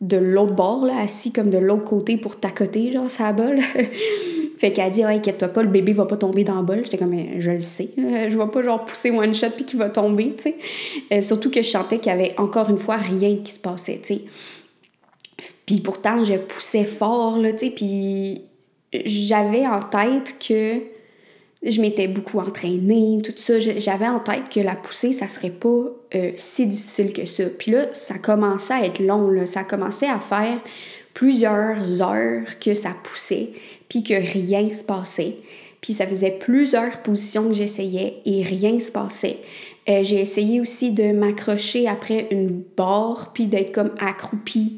[0.00, 3.58] de l'autre bord, là, assis comme de l'autre côté pour t'accoter, genre, sa bol.
[4.58, 6.80] Fait qu'elle dit, ouais, inquiète-toi pas, le bébé va pas tomber dans le bol.
[6.84, 7.90] J'étais comme, je le sais.
[7.96, 10.56] Je vais pas genre pousser one shot puis qu'il va tomber, tu sais.
[11.12, 13.98] Euh, surtout que je sentais qu'il y avait encore une fois rien qui se passait,
[13.98, 14.20] tu sais.
[15.66, 17.70] Puis pourtant, je poussais fort, là, tu sais.
[17.70, 18.42] Puis
[19.04, 20.93] j'avais en tête que
[21.64, 23.58] je m'étais beaucoup entraînée, tout ça.
[23.58, 27.44] J'avais en tête que la poussée, ça serait pas euh, si difficile que ça.
[27.46, 29.46] Puis là, ça commençait à être long, là.
[29.46, 30.58] Ça commençait à faire
[31.14, 33.50] plusieurs heures que ça poussait,
[33.88, 35.36] puis que rien se passait.
[35.80, 39.38] Puis ça faisait plusieurs positions que j'essayais et rien se passait.
[39.88, 44.76] Euh, j'ai essayé aussi de m'accrocher après une barre, puis d'être comme accroupie,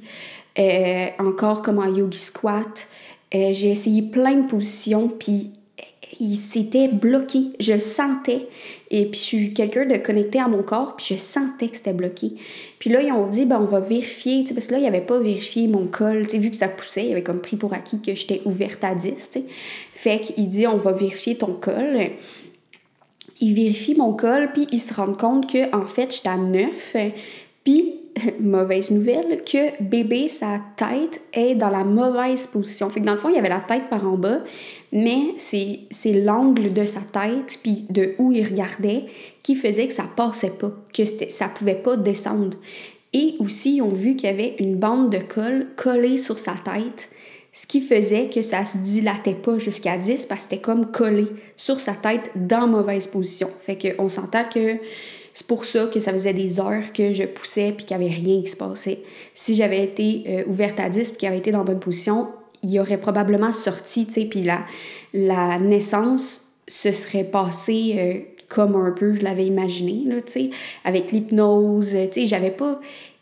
[0.59, 2.87] euh, encore comme en yogi squat.
[3.33, 5.51] J'ai essayé plein de positions, puis
[6.21, 7.53] il s'était bloqué.
[7.61, 8.47] Je sentais.
[8.91, 11.93] Et puis, je suis quelqu'un de connecté à mon corps, puis je sentais que c'était
[11.93, 12.33] bloqué.
[12.79, 15.19] Puis là, ils ont dit, ben, on va vérifier, parce que là, il avait pas
[15.19, 18.43] vérifié mon col, vu que ça poussait, il avait comme pris pour acquis que j'étais
[18.45, 19.45] ouverte à 10, t'sais.
[19.95, 22.11] Fait qu'il dit, on va vérifier ton col.
[23.41, 26.97] Il vérifie mon col, puis il se rend compte que, en fait, j'étais à 9.
[27.65, 28.06] Puis,
[28.41, 32.89] mauvaise nouvelle, que bébé, sa tête est dans la mauvaise position.
[32.91, 34.41] Fait que dans le fond, il y avait la tête par en bas,
[34.93, 39.05] mais c'est, l'angle de sa tête, puis de où il regardait,
[39.43, 42.57] qui faisait que ça passait pas, que ça pouvait pas descendre.
[43.13, 46.53] Et aussi, ils ont vu qu'il y avait une bande de colle collée sur sa
[46.53, 47.09] tête,
[47.53, 51.27] ce qui faisait que ça se dilatait pas jusqu'à 10 parce que c'était comme collé
[51.57, 53.49] sur sa tête dans mauvaise position.
[53.59, 54.75] Fait qu'on s'entend que
[55.37, 58.15] c'est pour ça que ça faisait des heures que je poussais puis qu'il n'y avait
[58.15, 59.01] rien qui se passait.
[59.35, 62.29] Si j'avais été euh, ouverte à 10 puis qu'il avait été dans bonne position,
[62.63, 64.65] il aurait probablement sorti, tu sais, puis la,
[65.13, 70.51] la naissance se serait passée euh, comme un peu je l'avais imaginé, là, tu sais,
[70.87, 72.81] avec l'hypnose, tu sais, j'avais pas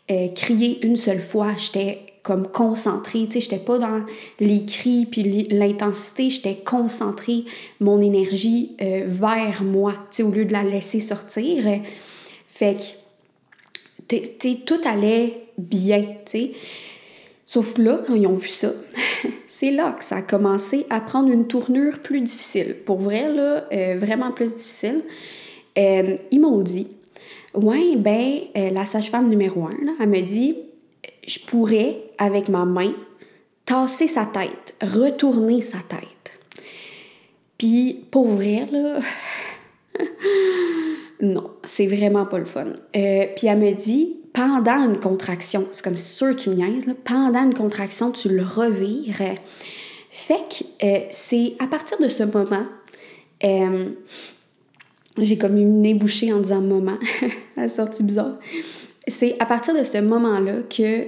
[0.09, 4.03] euh, crié une seule fois, j'étais comme concentrée, tu sais, j'étais pas dans
[4.39, 7.45] les cris puis l'intensité, j'étais concentrée
[7.79, 11.63] mon énergie vers moi, tu sais, au lieu de la laisser sortir.
[12.49, 12.77] Fait
[14.09, 16.51] que, tout allait bien, tu sais.
[17.45, 18.73] Sauf là, quand ils ont vu ça,
[19.47, 22.75] c'est là que ça a commencé à prendre une tournure plus difficile.
[22.85, 25.03] Pour vrai, là, euh, vraiment plus difficile.
[25.77, 26.87] Euh, ils m'ont dit,
[27.53, 30.55] ouais, ben, euh, la sage-femme numéro un, là, elle me dit,
[31.25, 32.93] je pourrais, avec ma main,
[33.65, 36.33] tasser sa tête, retourner sa tête.
[37.57, 38.99] Puis, pour vrai, là,
[41.21, 42.67] non, c'est vraiment pas le fun.
[42.95, 47.43] Euh, puis elle me dit, pendant une contraction, c'est comme sûr tu niaises, là, pendant
[47.43, 49.35] une contraction, tu le revires.
[50.09, 52.65] Fait que euh, c'est à partir de ce moment,
[53.43, 53.89] euh,
[55.17, 56.97] j'ai comme une nez bouchée en disant moment,
[57.55, 58.37] la sortie bizarre.
[59.07, 61.07] C'est à partir de ce moment-là que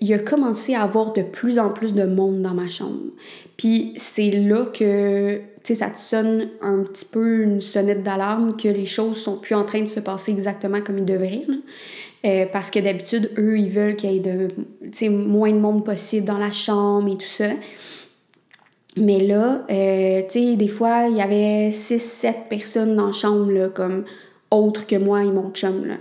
[0.00, 3.12] il a commencé à avoir de plus en plus de monde dans ma chambre.
[3.56, 5.40] Puis c'est là que
[5.74, 9.64] ça te sonne un petit peu une sonnette d'alarme que les choses sont plus en
[9.64, 11.44] train de se passer exactement comme ils devraient.
[12.24, 16.26] Euh, parce que d'habitude, eux, ils veulent qu'il y ait de, moins de monde possible
[16.26, 17.50] dans la chambre et tout ça.
[18.96, 23.50] Mais là, euh, tu sais, des fois, il y avait 6-7 personnes dans la chambre,
[23.52, 24.04] là, comme
[24.50, 25.86] autres que moi et mon chum.
[25.86, 25.94] Là.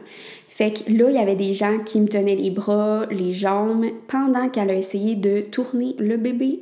[0.57, 3.85] Fait que là, il y avait des gens qui me tenaient les bras, les jambes,
[4.07, 6.61] pendant qu'elle a essayé de tourner le bébé.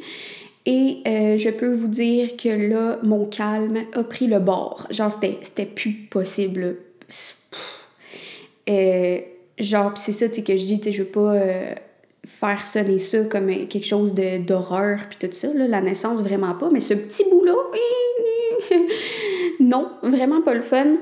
[0.66, 4.86] Et euh, je peux vous dire que là, mon calme a pris le bord.
[4.89, 6.76] Genre, c'était plus possible.
[8.68, 9.20] Euh,
[9.60, 11.74] genre, c'est ça, que je dis, tu je veux pas euh,
[12.26, 16.70] faire sonner ça comme quelque chose d'horreur, puis tout ça, là, la naissance, vraiment pas.
[16.70, 17.54] Mais ce petit bout-là,
[19.62, 20.98] non, vraiment pas le fun.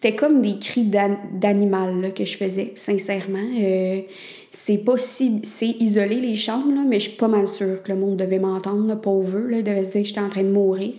[0.00, 3.50] C'était comme des cris d'animal que je faisais, sincèrement.
[4.52, 7.90] C'est pas si c'est isolé les chambres là, mais je suis pas mal sûre que
[7.90, 10.52] le monde devait m'entendre pauvre là, il devait se dire que j'étais en train de
[10.52, 10.92] mourir.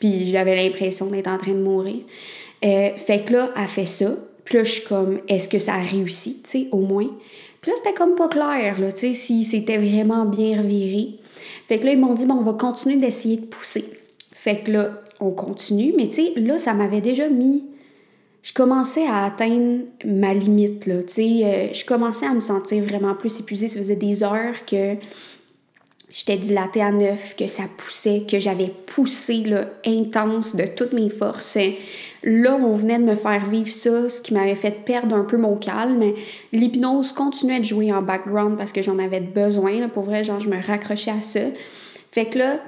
[0.00, 2.00] Puis j'avais l'impression d'être en train de mourir.
[2.62, 4.16] Euh, fait que là elle fait ça.
[4.44, 7.08] Puis là je suis comme est-ce que ça a réussi tu sais au moins?
[7.62, 11.14] Puis là c'était comme pas clair tu sais si c'était vraiment bien reviré.
[11.68, 13.86] Fait que là ils m'ont dit bon on va continuer d'essayer de pousser.
[14.30, 14.90] Fait que là
[15.20, 15.94] on continue.
[15.96, 17.64] Mais tu sais là ça m'avait déjà mis
[18.42, 22.82] je commençais à atteindre ma limite, là, tu sais, euh, je commençais à me sentir
[22.82, 23.68] vraiment plus épuisée.
[23.68, 24.96] Ça faisait des heures que
[26.10, 31.08] j'étais dilatée à neuf, que ça poussait, que j'avais poussé, là, intense de toutes mes
[31.08, 31.56] forces.
[32.24, 35.36] Là, on venait de me faire vivre ça, ce qui m'avait fait perdre un peu
[35.36, 36.02] mon calme.
[36.52, 40.40] L'hypnose continuait de jouer en background parce que j'en avais besoin, là, pour vrai, genre,
[40.40, 41.40] je me raccrochais à ça.
[42.10, 42.60] Fait que là,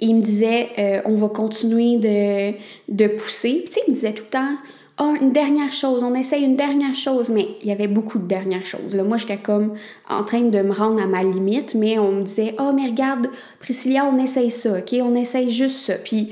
[0.00, 2.56] il me disait, euh, on va continuer de,
[2.88, 3.62] de pousser.
[3.64, 4.56] Puis, tu sais, il me disait tout le temps,
[5.00, 7.30] oh, une dernière chose, on essaye une dernière chose.
[7.30, 8.94] Mais il y avait beaucoup de dernières choses.
[8.94, 9.02] Là.
[9.02, 9.74] Moi, j'étais comme
[10.08, 13.30] en train de me rendre à ma limite, mais on me disait, oh, mais regarde,
[13.60, 14.94] Priscilla, on essaye ça, OK?
[15.02, 15.94] On essaye juste ça.
[15.94, 16.30] Puis,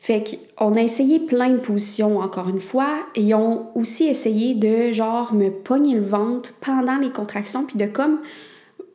[0.00, 4.54] fait qu'on a essayé plein de positions, encore une fois, et ils ont aussi essayé
[4.54, 8.20] de, genre, me pogner le ventre pendant les contractions, puis de comme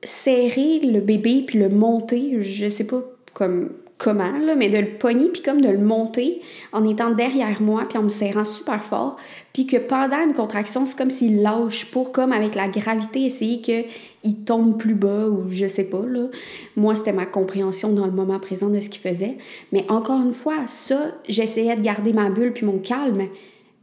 [0.03, 3.01] serrer le bébé, puis le monter, je sais pas,
[3.33, 3.71] comme
[4.01, 6.41] comment, là, mais de le pogner puis comme de le monter
[6.71, 9.15] en étant derrière moi puis en me serrant super fort.
[9.53, 13.61] Puis que pendant une contraction, c'est comme s'il lâche pour, comme avec la gravité, essayer
[13.61, 16.03] qu'il tombe plus bas ou je sais pas.
[16.03, 16.29] Là.
[16.75, 19.37] Moi, c'était ma compréhension dans le moment présent de ce qu'il faisait.
[19.71, 23.27] Mais encore une fois, ça, j'essayais de garder ma bulle puis mon calme.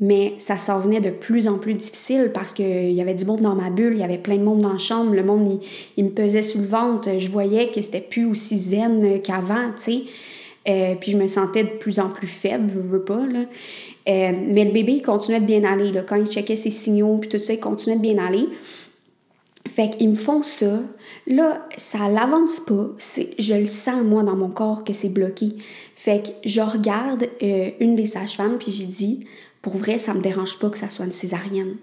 [0.00, 3.40] Mais ça s'en venait de plus en plus difficile parce qu'il y avait du monde
[3.40, 5.60] dans ma bulle, il y avait plein de monde dans la chambre, le monde,
[5.96, 9.82] il, me pesait sur le ventre, je voyais que c'était plus aussi zen qu'avant, tu
[9.82, 10.02] sais.
[10.68, 13.40] Euh, puis je me sentais de plus en plus faible, je veux pas, là.
[14.08, 16.02] Euh, mais le bébé, il continuait de bien aller, là.
[16.02, 18.48] Quand il checkait ses signaux, puis tout ça, il continuait de bien aller.
[19.66, 20.80] Fait qu'ils me font ça.
[21.26, 22.88] Là, ça l'avance pas.
[23.38, 25.52] Je le sens, moi, dans mon corps, que c'est bloqué.
[25.94, 29.26] Fait que je regarde euh, une des sages-femmes, puis j'ai dit
[29.62, 31.76] pour vrai, ça me dérange pas que ça soit une césarienne.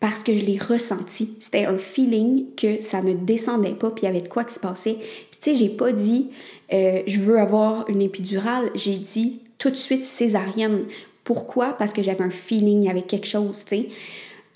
[0.00, 1.30] Parce que je l'ai ressenti.
[1.38, 4.54] C'était un feeling que ça ne descendait pas, puis il y avait de quoi qui
[4.54, 4.96] se passait.
[5.30, 6.30] Puis tu sais, j'ai pas dit
[6.72, 10.84] euh, je veux avoir une épidurale, j'ai dit tout de suite césarienne.
[11.24, 11.74] Pourquoi?
[11.78, 13.88] Parce que j'avais un feeling, il y avait quelque chose, tu sais.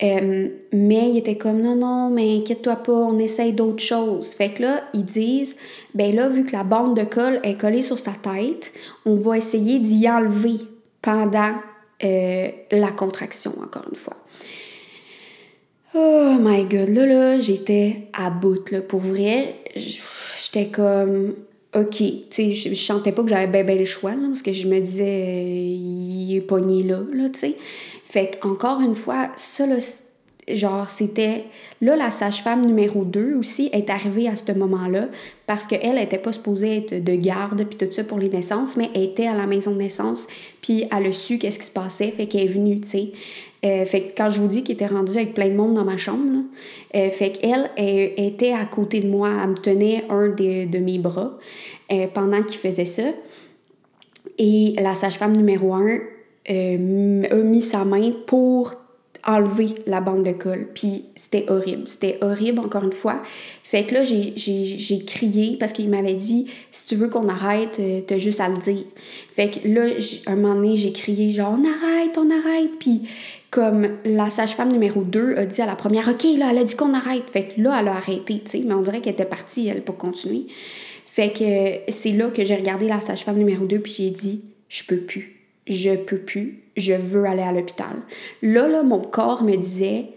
[0.03, 4.33] Euh, mais il était comme non, non, mais inquiète-toi pas, on essaye d'autres choses.
[4.33, 5.55] Fait que là, ils disent
[5.95, 8.71] ben là, vu que la bande de colle est collée sur sa tête,
[9.05, 10.59] on va essayer d'y enlever
[11.01, 11.53] pendant
[12.03, 14.17] euh, la contraction, encore une fois.
[15.95, 18.81] Oh my god, là, là, j'étais à bout, là.
[18.81, 21.33] Pour vrai, j'étais comme,
[21.73, 24.51] ok, tu sais, je, chantais pas que j'avais bien, ben le choix, là, parce que
[24.51, 27.57] je me disais, il est pogné là, là, tu sais.
[28.05, 29.77] Fait encore une fois, ça, là,
[30.53, 31.45] genre, c'était.
[31.81, 35.07] Là, la sage-femme numéro 2 aussi est arrivée à ce moment-là
[35.45, 38.89] parce qu'elle n'était pas supposée être de garde puis tout ça pour les naissances, mais
[38.95, 40.27] elle était à la maison de naissance
[40.61, 43.11] puis elle a su qu'est-ce qui se passait, fait qu'elle est venue, tu sais.
[43.65, 45.83] Euh, fait que quand je vous dis qu'elle était rendue avec plein de monde dans
[45.83, 46.39] ma chambre, là,
[46.95, 50.99] euh, fait qu'elle elle, était à côté de moi, elle me tenait un de, mes
[50.99, 51.37] bras
[51.91, 53.03] euh, pendant qu'il faisait ça.
[54.37, 55.99] Et la sage-femme numéro 1
[56.49, 58.75] a mis sa main pour
[59.27, 60.69] enlever la bande de colle.
[60.73, 61.83] Puis c'était horrible.
[61.87, 63.21] C'était horrible, encore une fois.
[63.61, 68.01] Fait que là, j'ai crié parce qu'il m'avait dit si tu veux qu'on arrête, euh,
[68.07, 68.85] t'as juste à le dire.
[69.35, 69.93] Fait que là,
[70.27, 72.71] un moment donné, j'ai crié genre on arrête, on arrête.
[72.79, 73.01] Puis
[73.51, 76.75] comme la sage-femme numéro 2 a dit à la première OK, là, elle a dit
[76.75, 77.29] qu'on arrête.
[77.29, 78.63] Fait que là, elle a arrêté, tu sais.
[78.65, 80.47] Mais on dirait qu'elle était partie, elle, pour continuer.
[81.05, 84.83] Fait que c'est là que j'ai regardé la sage-femme numéro 2 puis j'ai dit je
[84.83, 87.97] peux plus je peux plus, je veux aller à l'hôpital.
[88.41, 90.09] Là, là, mon corps me disait,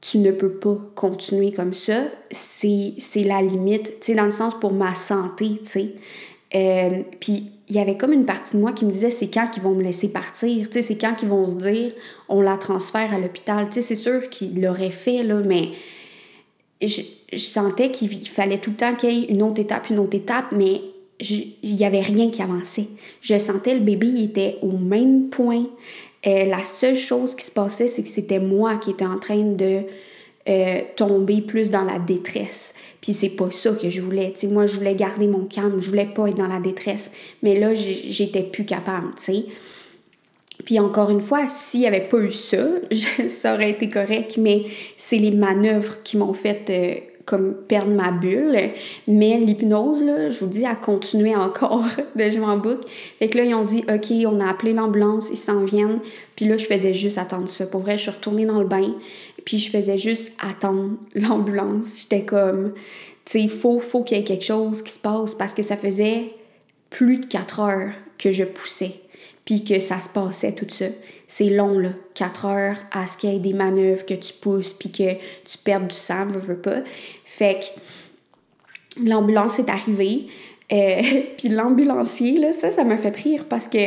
[0.00, 4.58] tu ne peux pas continuer comme ça, c'est, la limite, tu sais, dans le sens
[4.58, 5.94] pour ma santé, tu sais.
[6.54, 9.48] Euh, puis il y avait comme une partie de moi qui me disait, c'est quand
[9.48, 11.92] qu'ils vont me laisser partir, tu sais, c'est quand qu'ils vont se dire,
[12.28, 15.70] on la transfère à l'hôpital, tu sais, c'est sûr qu'ils l'auraient fait, là, mais
[16.82, 17.00] je,
[17.32, 20.16] je sentais qu'il fallait tout le temps qu'il y ait une autre étape, une autre
[20.16, 20.82] étape, mais
[21.30, 22.86] il n'y avait rien qui avançait.
[23.20, 25.66] Je sentais le bébé, il était au même point.
[26.26, 29.42] Euh, la seule chose qui se passait, c'est que c'était moi qui étais en train
[29.42, 29.82] de
[30.48, 32.74] euh, tomber plus dans la détresse.
[33.00, 34.32] Puis c'est pas ça que je voulais.
[34.34, 37.12] sais, moi, je voulais garder mon calme, je voulais pas être dans la détresse.
[37.42, 39.08] Mais là, j'étais plus capable.
[40.64, 42.66] Puis encore une fois, s'il n'y avait pas eu ça,
[43.28, 44.64] ça aurait été correct, mais
[44.96, 48.70] c'est les manœuvres qui m'ont fait euh, comme perdre ma bulle.
[49.06, 51.84] Mais l'hypnose, là, je vous dis, a continué encore
[52.16, 52.86] de jouer en boucle.
[53.18, 56.00] Fait que là, ils ont dit, OK, on a appelé l'ambulance, ils s'en viennent.
[56.36, 57.66] Puis là, je faisais juste attendre ça.
[57.66, 58.94] Pour vrai, je suis retournée dans le bain,
[59.44, 62.02] puis je faisais juste attendre l'ambulance.
[62.02, 62.72] J'étais comme,
[63.24, 65.62] tu sais, il faut, faut qu'il y ait quelque chose qui se passe parce que
[65.62, 66.32] ça faisait
[66.90, 69.02] plus de quatre heures que je poussais
[69.44, 70.86] puis que ça se passait tout ça.
[71.34, 74.74] C'est long, là, 4 heures à ce qu'il y ait des manœuvres, que tu pousses,
[74.74, 75.14] puis que
[75.46, 76.80] tu perds du sang, veux, veux pas.
[77.24, 80.26] Fait que l'ambulance est arrivée,
[80.70, 81.00] euh,
[81.38, 83.78] puis l'ambulancier, là, ça, ça m'a fait rire parce que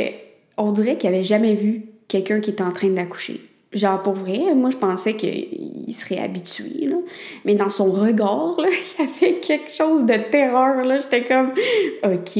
[0.57, 3.39] on dirait qu'il avait jamais vu quelqu'un qui était en train d'accoucher.
[3.75, 6.95] Genre, pour vrai, moi, je pensais qu'il serait habitué, là.
[7.43, 8.69] Mais dans son regard, là,
[8.99, 10.81] il y avait quelque chose de terreur.
[10.83, 11.51] J'étais comme,
[12.05, 12.39] OK.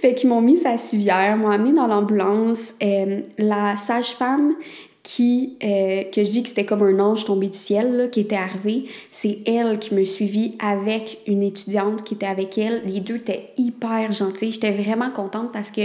[0.00, 2.74] Fait qu'ils m'ont mis sa civière, m'ont amené dans l'ambulance.
[2.82, 4.56] Euh, la sage-femme
[5.04, 8.36] qui, euh, que je dis que c'était comme un ange tombé du ciel, qui était
[8.36, 12.82] arrivé, c'est elle qui me suivit avec une étudiante qui était avec elle.
[12.84, 14.50] Les deux étaient hyper gentils.
[14.50, 15.82] J'étais vraiment contente parce que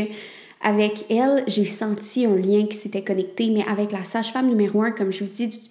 [0.62, 4.92] avec elle, j'ai senti un lien qui s'était connecté, mais avec la sage-femme numéro un,
[4.92, 5.70] comme je vous dis,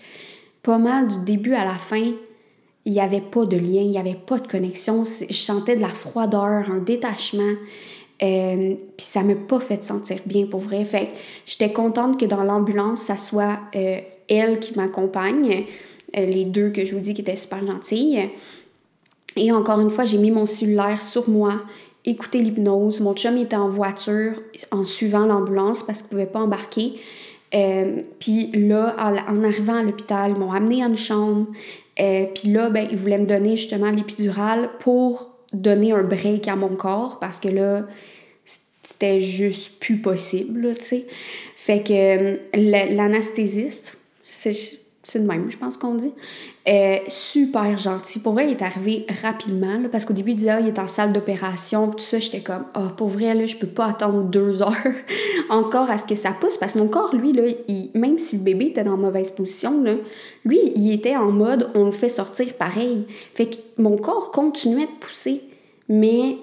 [0.63, 2.13] pas mal du début à la fin,
[2.85, 5.03] il n'y avait pas de lien, il n'y avait pas de connexion.
[5.03, 7.55] Je sentais de la froideur, un détachement.
[8.23, 10.85] Euh, puis ça m'a pas fait sentir bien pour vrai.
[10.85, 11.11] Fait
[11.45, 15.65] j'étais contente que dans l'ambulance, ça soit euh, elle qui m'accompagne,
[16.17, 18.31] euh, les deux que je vous dis qui étaient super gentilles.
[19.37, 21.63] Et encore une fois, j'ai mis mon cellulaire sur moi
[22.07, 23.01] écouter l'hypnose.
[23.01, 26.95] Mon chum était en voiture en suivant l'ambulance parce qu'il ne pouvait pas embarquer.
[27.55, 31.47] Euh, puis là, en, arrivant à l'hôpital, ils m'ont amené à une chambre.
[32.01, 36.57] Euh, puis là, ben, ils voulaient me donner justement l'épidurale pour donner un break à
[36.57, 37.87] mon corps parce que là,
[38.83, 41.07] c'était juste plus possible, tu sais.
[41.57, 44.53] Fait que euh, l'anesthésiste, c'est
[45.09, 46.13] c'est le même, je pense qu'on dit.
[46.69, 48.19] Euh, super gentil.
[48.19, 50.89] Pour vrai, il est arrivé rapidement, parce qu'au début, il disait, ah, il est en
[50.89, 52.19] salle d'opération, tout ça.
[52.19, 54.75] J'étais comme, ah, oh, pour vrai, là, je peux pas attendre deux heures
[55.49, 57.45] encore à ce que ça pousse, parce que mon corps, lui, là,
[57.95, 59.95] même si le bébé était dans mauvaise position, là,
[60.45, 63.07] lui, il était en mode, on le fait sortir pareil.
[63.35, 65.41] Fait que mon corps continuait de pousser,
[65.89, 66.39] mais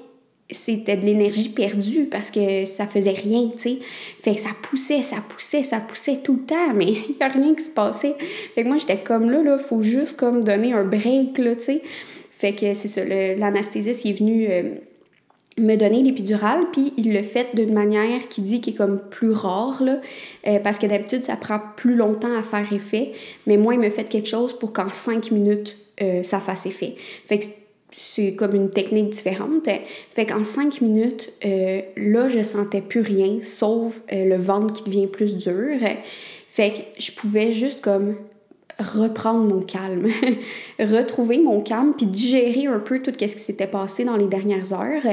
[0.53, 3.79] c'était de l'énergie perdue parce que ça faisait rien, tu sais.
[4.21, 7.27] Fait que ça poussait, ça poussait, ça poussait tout le temps, mais il n'y a
[7.27, 8.15] rien qui se passait.
[8.55, 11.63] Fait que moi, j'étais comme là, là, faut juste comme donner un break, là, tu
[11.63, 11.81] sais.
[12.31, 14.75] Fait que c'est ça, l'anesthésiste est venu euh,
[15.57, 19.31] me donner l'épidurale, puis il le fait d'une manière qui dit qu'il est comme plus
[19.31, 20.01] rare, là,
[20.47, 23.11] euh, parce que d'habitude, ça prend plus longtemps à faire effet,
[23.47, 26.95] mais moi, il me fait quelque chose pour qu'en cinq minutes, euh, ça fasse effet.
[27.25, 27.45] Fait que
[27.95, 29.67] c'est comme une technique différente.
[30.11, 34.83] Fait qu'en cinq minutes, euh, là, je sentais plus rien, sauf euh, le ventre qui
[34.83, 35.77] devient plus dur.
[36.49, 38.15] Fait que je pouvais juste comme
[38.79, 40.07] reprendre mon calme,
[40.79, 44.73] retrouver mon calme, puis digérer un peu tout ce qui s'était passé dans les dernières
[44.73, 45.03] heures.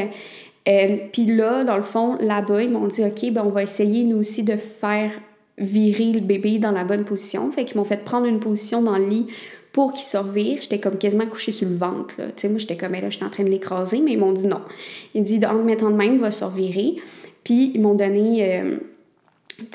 [0.69, 4.05] Euh, puis là, dans le fond, là-bas, ils m'ont dit, OK, ben on va essayer
[4.05, 5.13] nous aussi de faire
[5.59, 7.51] virer le bébé dans la bonne position.
[7.53, 9.27] Fait qu'ils m'ont fait prendre une position dans le lit
[9.73, 10.19] pour qu'il se.
[10.61, 12.15] J'étais comme quasiment couchée sur le ventre.
[12.37, 14.61] Tu moi, j'étais comme, là, j'étais en train de l'écraser, mais ils m'ont dit non.
[15.15, 16.97] Ils dit, en le mettant de même, il va se revirer.
[17.45, 18.77] Puis, ils m'ont donné, euh,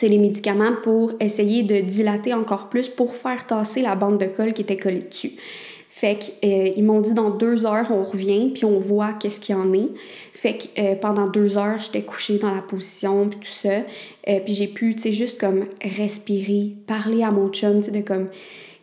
[0.02, 4.54] les médicaments pour essayer de dilater encore plus pour faire tasser la bande de colle
[4.54, 5.34] qui était collée dessus.
[5.90, 9.56] Fait qu'ils euh, m'ont dit dans deux heures, on revient, puis on voit qu'est-ce qu'il
[9.56, 9.90] y en est.
[10.34, 13.82] Fait que euh, pendant deux heures, j'étais couchée dans la position, puis tout ça.
[14.26, 18.02] puis j'ai pu, tu sais, juste comme respirer, parler à mon chum, tu sais, de
[18.02, 18.28] comme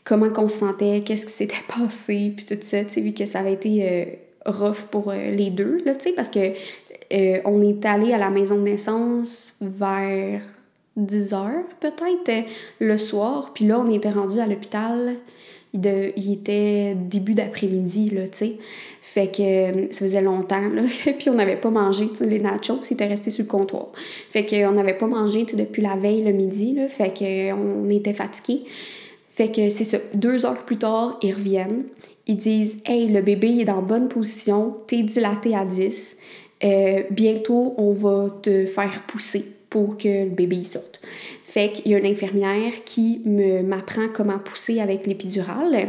[0.05, 3.27] comment qu'on se sentait, qu'est-ce qui s'était passé, puis tout ça, tu sais, vu que
[3.27, 4.05] ça avait été euh,
[4.47, 6.53] rough pour euh, les deux, là, tu sais, parce que
[7.13, 10.41] euh, on est allé à la maison de naissance vers
[10.97, 12.47] 10 heures, peut-être,
[12.79, 15.15] le soir, puis là, on était rendu à l'hôpital,
[15.75, 18.53] il, il, était début d'après-midi, là, tu sais.
[19.01, 20.83] Fait que ça faisait longtemps, là.
[21.19, 23.89] puis on n'avait pas mangé, tu sais, les nachos, c'était resté sur le comptoir.
[24.31, 26.89] Fait qu'on n'avait pas mangé, depuis la veille, le midi, là.
[26.89, 28.65] Fait qu'on était fatigués.
[29.33, 29.99] Fait que c'est ça.
[30.15, 31.85] Deux heures plus tard, ils reviennent.
[32.27, 36.19] Ils disent Hey, le bébé est dans bonne position, t'es dilaté à 10.
[36.65, 41.01] Euh, bientôt, on va te faire pousser pour que le bébé sorte.
[41.45, 45.89] Fait qu'il y a une infirmière qui m'apprend comment pousser avec l'épidurale.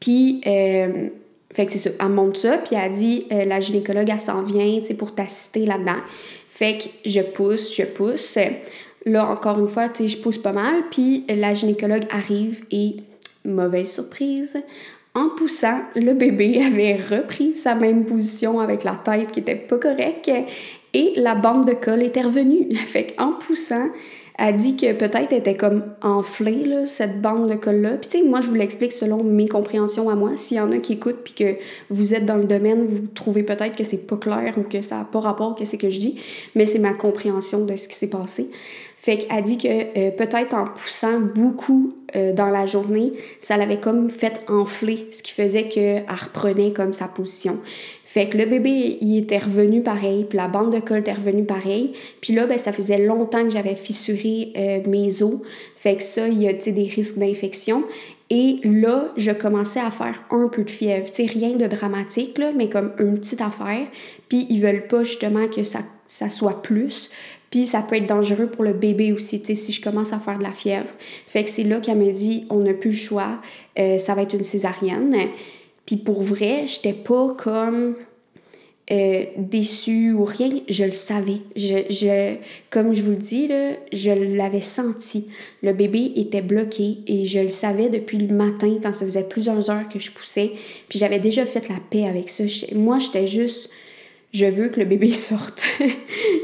[0.00, 1.08] Puis, euh,
[1.52, 1.90] fait que c'est ça.
[2.00, 6.00] Elle monte ça, puis elle dit euh, La gynécologue, elle s'en vient pour t'assister là-dedans.
[6.50, 8.38] Fait que je pousse, je pousse.
[9.06, 12.96] Là, encore une fois, tu sais, je pousse pas mal, puis la gynécologue arrive et,
[13.44, 14.58] mauvaise surprise,
[15.14, 19.78] en poussant, le bébé avait repris sa même position avec la tête qui était pas
[19.78, 20.30] correcte
[20.92, 22.74] et la bande de colle était revenue.
[22.86, 23.88] Fait qu'en poussant,
[24.38, 27.92] a dit que peut-être était comme enflée, là, cette bande de colle-là.
[27.92, 30.32] Puis tu sais, moi, je vous l'explique selon mes compréhensions à moi.
[30.36, 31.56] S'il y en a qui écoutent puis que
[31.88, 34.98] vous êtes dans le domaine, vous trouvez peut-être que c'est pas clair ou que ça
[34.98, 36.20] n'a pas rapport à ce que je dis,
[36.54, 38.50] mais c'est ma compréhension de ce qui s'est passé.
[39.06, 43.78] Fait qu'elle dit que euh, peut-être en poussant beaucoup euh, dans la journée, ça l'avait
[43.78, 47.60] comme fait enfler, ce qui faisait qu'elle reprenait comme sa position.
[48.04, 51.44] Fait que le bébé, il était revenu pareil, puis la bande de colle était revenue
[51.44, 51.92] pareil.
[52.20, 55.36] Puis là, ben, ça faisait longtemps que j'avais fissuré euh, mes os.
[55.76, 57.84] Fait que ça, il y a des risques d'infection.
[58.28, 61.06] Et là, je commençais à faire un peu de fièvre.
[61.16, 63.86] Rien de dramatique, mais comme une petite affaire.
[64.28, 67.08] Puis ils veulent pas justement que ça soit plus.
[67.64, 70.36] Ça peut être dangereux pour le bébé aussi, tu sais, si je commence à faire
[70.36, 70.90] de la fièvre.
[71.26, 73.40] Fait que c'est là qu'elle me dit, on n'a plus le choix,
[73.78, 75.16] euh, ça va être une césarienne.
[75.86, 77.94] Puis pour vrai, j'étais pas comme
[78.88, 81.38] euh, déçue ou rien, je le savais.
[81.56, 82.36] Je, je,
[82.70, 85.26] comme je vous le dis, là, je l'avais senti.
[85.62, 89.70] Le bébé était bloqué et je le savais depuis le matin quand ça faisait plusieurs
[89.70, 90.52] heures que je poussais.
[90.88, 92.44] Puis j'avais déjà fait la paix avec ça.
[92.74, 93.70] moi, j'étais juste
[94.36, 95.64] je veux que le bébé sorte.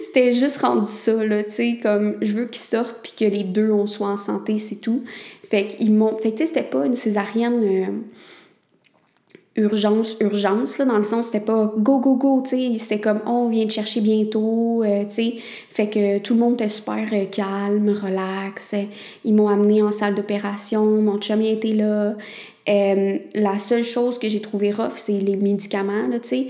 [0.02, 3.44] C'était juste rendu ça, là, tu sais, comme je veux qu'il sorte puis que les
[3.44, 5.02] deux, on soit en santé, c'est tout.
[5.50, 6.16] Fait qu'ils m'ont.
[6.16, 7.62] Fait que, tu sais, c'était pas une césarienne.
[7.62, 7.92] Euh,
[9.54, 13.20] urgence, urgence, là, dans le sens, c'était pas go, go, go, tu sais, c'était comme
[13.26, 15.34] on vient te chercher bientôt, euh, tu sais.
[15.68, 18.74] Fait que tout le monde était super euh, calme, relax.
[19.26, 22.14] Ils m'ont amené en salle d'opération, mon chum était là.
[22.66, 26.46] la seule chose que j'ai trouvé rough, c'est les médicaments, là, tu sais.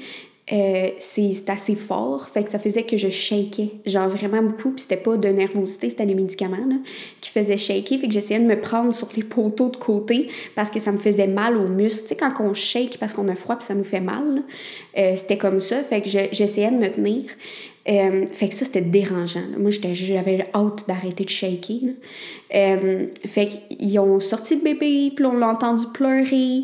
[0.53, 4.83] Euh, c'est assez fort, fait que ça faisait que je shakais, genre vraiment beaucoup, puis
[4.83, 6.77] c'était pas de nervosité, c'était les médicaments là,
[7.23, 10.71] qui faisaient shaker, fait que j'essayais de me prendre sur les poteaux de côté parce
[10.71, 12.03] que ça me faisait mal aux muscles.
[12.03, 14.43] Tu sais, quand on shake parce qu'on a froid puis ça nous fait mal,
[14.99, 17.23] euh, c'était comme ça, fait que j'essayais de me tenir.
[17.89, 19.43] Euh, fait que ça, c'était dérangeant.
[19.59, 21.81] Moi, j'avais hâte d'arrêter de shaker.
[22.55, 26.63] Euh, fait qu'ils ont sorti le bébé, puis on l'a entendu pleurer.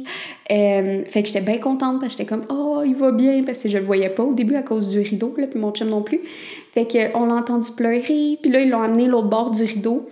[0.51, 3.63] Euh, fait que j'étais bien contente parce que j'étais comme «Oh, il va bien!» Parce
[3.63, 5.89] que je le voyais pas au début à cause du rideau, là, puis mon chum
[5.89, 6.21] non plus.
[6.73, 10.09] Fait qu'on l'a entendu pleurer, puis là, ils l'ont amené l'autre bord du rideau.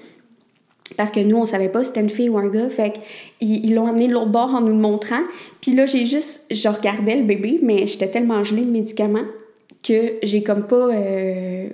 [0.97, 2.69] Parce que nous, on savait pas si c'était une fille ou un gars.
[2.69, 2.95] Fait
[3.39, 5.23] qu'ils l'ont amené l'autre bord en nous le montrant.
[5.61, 6.47] Puis là, j'ai juste...
[6.51, 9.25] Je regardais le bébé, mais j'étais tellement gelée de médicaments
[9.87, 11.69] que j'ai comme pas euh,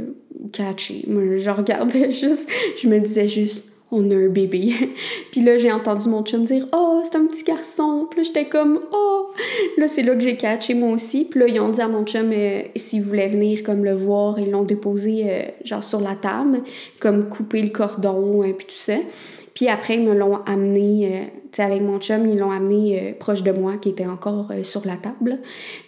[0.53, 1.05] catché.
[1.09, 4.73] Moi, je regardais juste, je me disais juste, on a un bébé.
[5.31, 8.09] puis là, j'ai entendu mon chum dire Oh, c'est un petit garçon.
[8.11, 9.29] Puis j'étais comme Oh.
[9.77, 11.27] Là, c'est là que j'ai catché moi aussi.
[11.27, 14.41] Puis là, ils ont dit à mon chum euh, s'il voulait venir comme le voir.
[14.41, 16.63] Ils l'ont déposé euh, genre sur la table,
[16.99, 18.97] comme couper le cordon, et euh, puis tout ça.
[19.55, 23.43] Puis après, ils me l'ont amené, tu sais, avec mon chum, ils l'ont amené proche
[23.43, 25.39] de moi, qui était encore sur la table.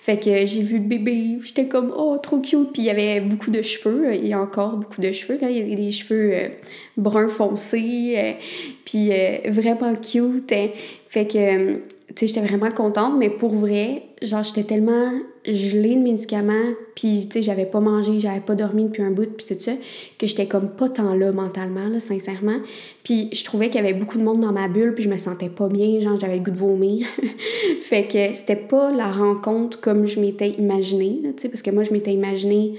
[0.00, 2.72] Fait que j'ai vu le bébé, j'étais comme, oh, trop cute.
[2.72, 5.50] Puis il y avait beaucoup de cheveux, il y a encore beaucoup de cheveux, là.
[5.50, 6.34] Il y a des cheveux
[6.96, 8.36] bruns foncés,
[8.84, 9.10] puis
[9.48, 10.52] vraiment cute.
[10.52, 10.68] Hein.
[11.08, 15.10] Fait que tu sais, j'étais vraiment contente, mais pour vrai, genre, j'étais tellement
[15.46, 19.26] gelée de médicaments, puis, tu sais, j'avais pas mangé, j'avais pas dormi depuis un bout,
[19.36, 19.72] puis tout ça,
[20.18, 22.58] que j'étais comme pas tant là mentalement, là, sincèrement.
[23.04, 25.16] Puis, je trouvais qu'il y avait beaucoup de monde dans ma bulle, puis je me
[25.16, 27.06] sentais pas bien, genre, j'avais le goût de vomir.
[27.80, 31.84] fait que c'était pas la rencontre comme je m'étais imaginée, tu sais, parce que moi,
[31.84, 32.74] je m'étais imaginée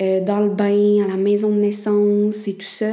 [0.00, 2.92] euh, dans le bain, à la maison de naissance et tout ça.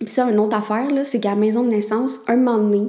[0.00, 2.88] Puis ça, une autre affaire, là, c'est qu'à la maison de naissance, un moment donné,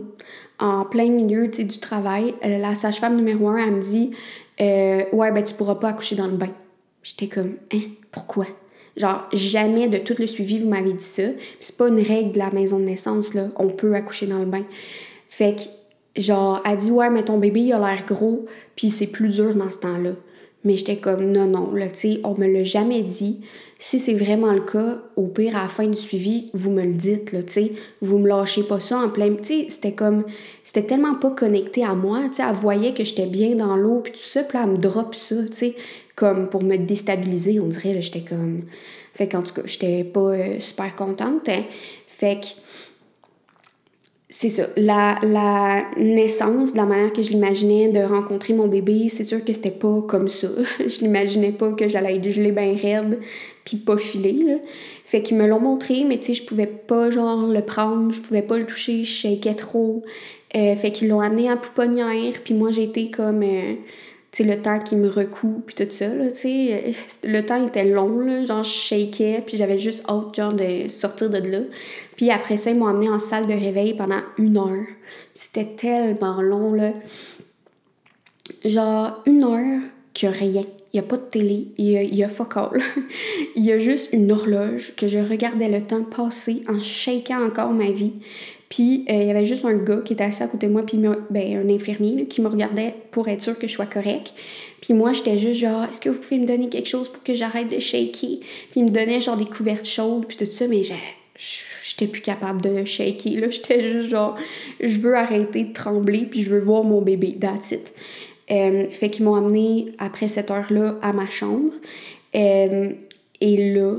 [0.60, 4.12] en plein milieu du travail, euh, la sage-femme numéro un, elle me dit
[4.62, 6.50] euh, Ouais, ben tu pourras pas accoucher dans le bain.
[7.04, 7.82] J'étais comme Hein,
[8.12, 8.46] pourquoi?
[8.98, 11.24] Genre, jamais de tout le suivi, vous m'avez dit ça.
[11.60, 13.48] c'est pas une règle de la maison de naissance, là.
[13.56, 14.66] On peut accoucher dans le bain.
[15.30, 18.46] Fait que, genre, elle dit Ouais, mais ton bébé, il a l'air gros,
[18.76, 20.12] puis c'est plus dur dans ce temps-là.
[20.66, 23.40] Mais j'étais comme Non, non, là, tu sais, on me l'a jamais dit.
[23.82, 26.92] Si c'est vraiment le cas, au pire, à la fin du suivi, vous me le
[26.92, 27.72] dites, là, tu sais.
[28.02, 29.34] Vous me lâchez pas ça en plein...
[29.36, 30.26] Tu sais, c'était comme...
[30.66, 32.44] C'était tellement pas connecté à moi, tu sais.
[32.48, 35.16] Elle voyait que j'étais bien dans l'eau, puis tout ça, puis là, elle me drop
[35.16, 35.76] ça, tu sais.
[36.18, 38.64] Comme pour me déstabiliser, on dirait, là, j'étais comme...
[39.14, 41.48] Fait qu'en tout cas, j'étais pas euh, super contente.
[41.48, 41.64] Hein.
[42.06, 42.48] Fait que
[44.32, 44.68] c'est ça.
[44.78, 49.44] La, la, naissance, de la manière que je l'imaginais de rencontrer mon bébé, c'est sûr
[49.44, 50.50] que c'était pas comme ça.
[50.80, 53.20] je l'imaginais pas que j'allais être gelée bien raide
[53.66, 54.56] puis pas filée, là.
[55.06, 58.22] Fait qu'ils me l'ont montré, mais tu sais, je pouvais pas, genre, le prendre, je
[58.22, 60.04] pouvais pas le toucher, je shakeais trop.
[60.56, 63.42] Euh, fait qu'ils l'ont amené en pouponnière, puis moi, j'ai été comme...
[63.42, 63.74] Euh,
[64.32, 66.92] tu sais, le temps qui me recoue, puis tout ça, là, tu sais, euh,
[67.24, 71.32] le temps était long, là, genre, je shakeais, puis j'avais juste hâte, genre, de sortir
[71.32, 71.60] de là.
[72.20, 74.86] Puis après ça, ils m'ont amené en salle de réveil pendant une heure.
[75.34, 76.92] C'était tellement long, là.
[78.66, 79.80] Genre, une heure
[80.14, 80.66] que rien.
[80.92, 82.82] Il n'y a pas de télé, il y a, y a fuck all.
[83.56, 87.72] il y a juste une horloge que je regardais le temps passer en shakant encore
[87.72, 88.16] ma vie.
[88.68, 90.86] Puis euh, il y avait juste un gars qui était assis à côté de moi,
[90.86, 90.98] puis
[91.30, 94.34] ben, un infirmier qui me regardait pour être sûr que je sois correct.
[94.82, 97.34] Puis moi, j'étais juste genre, est-ce que vous pouvez me donner quelque chose pour que
[97.34, 98.12] j'arrête de shaker?
[98.42, 98.42] Puis
[98.76, 100.84] il me donnait genre des couvertes chaudes, puis tout ça, mais
[101.90, 103.40] j'étais plus capable de shaker.
[103.40, 104.36] Là, j'étais juste genre,
[104.80, 107.38] je veux arrêter de trembler, puis je veux voir mon bébé.
[107.40, 107.94] That's it.
[108.52, 111.74] Euh, fait qu'ils m'ont amené après cette heure-là à ma chambre.
[112.36, 112.90] Euh,
[113.42, 113.96] et là,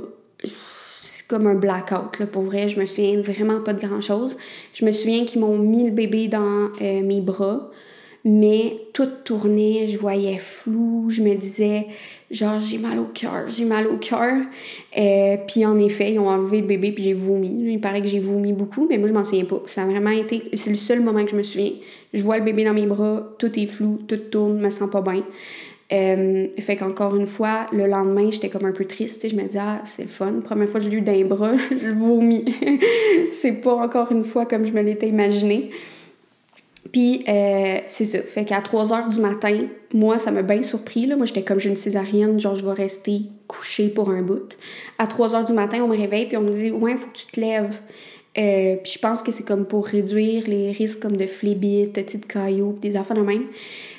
[1.31, 2.69] comme un blackout, là, pour vrai.
[2.69, 4.37] Je me souviens vraiment pas de grand-chose.
[4.75, 7.71] Je me souviens qu'ils m'ont mis le bébé dans euh, mes bras,
[8.25, 11.87] mais tout tournait, je voyais flou, je me disais,
[12.31, 14.37] genre, j'ai mal au cœur, j'ai mal au cœur.
[14.97, 17.73] Euh, puis en effet, ils ont enlevé le bébé, puis j'ai vomi.
[17.73, 19.63] Il paraît que j'ai vomi beaucoup, mais moi, je m'en souviens pas.
[19.67, 21.73] Ça a vraiment été, c'est le seul moment que je me souviens.
[22.15, 24.91] Je vois le bébé dans mes bras, tout est flou, tout tourne, je me sens
[24.91, 25.25] pas bien.
[25.93, 29.29] Euh, fait qu'encore une fois, le lendemain, j'étais comme un peu triste.
[29.29, 30.35] Je me disais, ah, c'est le fun.
[30.45, 32.45] Première fois que je l'ai eu d'un bras, je vomis.
[33.33, 35.71] c'est pas encore une fois comme je me l'étais imaginé.
[36.93, 38.21] Puis, euh, c'est ça.
[38.21, 41.07] Fait qu'à 3 heures du matin, moi, ça m'a bien surpris.
[41.07, 41.17] Là.
[41.17, 44.57] Moi, j'étais comme, j'ai une césarienne, genre, je vais rester couchée pour un bout.
[44.99, 47.09] À 3 heures du matin, on me réveille, puis on me dit, ouais, il faut
[47.09, 47.81] que tu te lèves.
[48.39, 52.27] Euh, puis je pense que c'est comme pour réduire les risques comme de phlébite, de
[52.27, 53.47] cailloux, des affaires de même.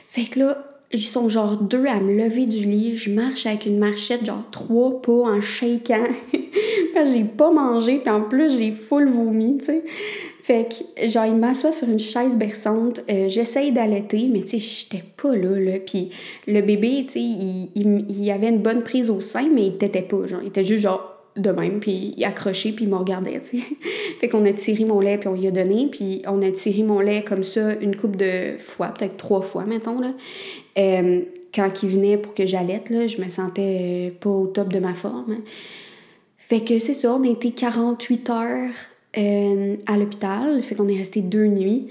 [0.08, 2.96] Fait que là, ils sont genre deux à me lever du lit.
[2.96, 6.08] Je marche avec une marchette, genre trois pas en shaking.
[6.94, 9.84] Parce que j'ai pas mangé, puis en plus, j'ai full vomi, tu sais.
[10.42, 13.02] Fait que, genre, il m'assoit sur une chaise berçante.
[13.12, 15.80] Euh, J'essaye d'allaiter, mais tu sais, j'étais pas là, là.
[15.80, 16.10] Puis
[16.48, 19.78] le bébé, tu sais, il, il, il, avait une bonne prise au sein, mais il
[19.78, 20.42] t'était pas, genre.
[20.42, 23.66] Il était juste genre de même, puis il accroché, puis il me regardait, tu sais.
[24.20, 26.84] fait qu'on a tiré mon lait, puis on lui a donné, puis on a tiré
[26.84, 30.14] mon lait comme ça une couple de fois, peut-être trois fois, mettons, là.
[30.78, 31.22] Euh,
[31.54, 34.80] quand il venait pour que j'allaite, là, je me sentais euh, pas au top de
[34.80, 35.38] ma forme.
[36.38, 38.72] Fait que c'est ça, on a été 48 heures
[39.18, 41.88] euh, à l'hôpital, fait qu'on est resté deux nuits.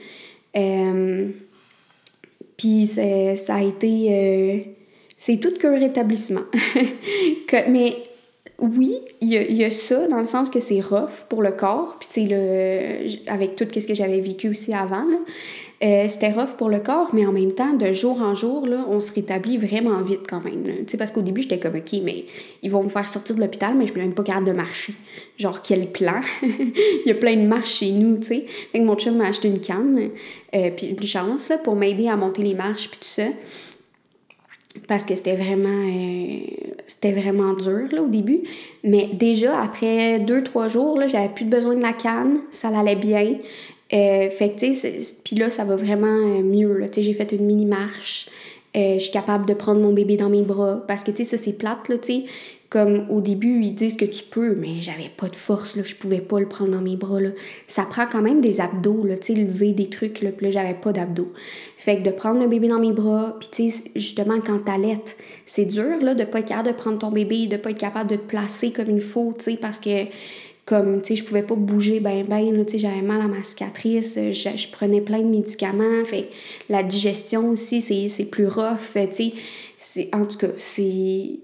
[2.57, 4.77] puis ça a été...
[5.17, 6.45] c'est tout qu'un rétablissement.
[7.69, 7.97] mais
[8.61, 12.09] oui, il y, a ça, dans le sens que c'est rough pour le corps, puis
[12.13, 15.07] tu sais, avec tout ce que j'avais vécu aussi avant.
[15.83, 18.85] Euh, c'était rough pour le corps, mais en même temps, de jour en jour, là,
[18.91, 20.63] on se rétablit vraiment vite quand même.
[20.63, 22.27] Tu sais, parce qu'au début, j'étais comme, OK, mais
[22.63, 24.93] ils vont me faire sortir de l'hôpital, mais je suis même pas capable de marcher.
[25.39, 26.21] Genre, quel plan?
[26.43, 28.45] Il y a plein de marches chez nous, tu sais.
[28.73, 30.11] Fait que mon chum m'a acheté une canne,
[30.55, 33.29] euh, puis une chance, là, pour m'aider à monter les marches, puis tout ça
[34.87, 36.41] parce que c'était vraiment euh,
[36.87, 38.43] c'était vraiment dur là, au début
[38.85, 42.97] mais déjà après deux trois jours là j'avais plus besoin de la canne ça allait
[42.97, 43.39] bien
[43.93, 47.03] euh, fait que tu sais puis là ça va vraiment euh, mieux là tu sais
[47.03, 48.29] j'ai fait une mini marche
[48.73, 51.37] je suis capable de prendre mon bébé dans mes bras parce que tu sais ça
[51.37, 52.25] c'est plate là tu sais
[52.71, 55.97] comme au début, ils disent que tu peux, mais j'avais pas de force, là, je
[55.97, 57.21] pouvais pas le prendre dans mes bras.
[57.21, 57.31] Là.
[57.67, 60.53] Ça prend quand même des abdos, là, tu sais, lever des trucs, là, puis là,
[60.53, 61.33] j'avais pas d'abdos.
[61.79, 65.17] Fait que de prendre le bébé dans mes bras, puis tu sais, justement, quand t'allaites,
[65.47, 68.09] c'est dur, là, de pas être capable de prendre ton bébé, de pas être capable
[68.09, 70.05] de te placer comme il faut, tu sais, parce que
[70.71, 73.43] comme, tu sais, je pouvais pas bouger ben ben, tu sais, j'avais mal à ma
[73.43, 76.29] cicatrice, je, je, prenais plein de médicaments, fait
[76.69, 79.33] la digestion aussi, c'est plus rough, tu
[79.79, 81.41] sais, en tout cas, c'est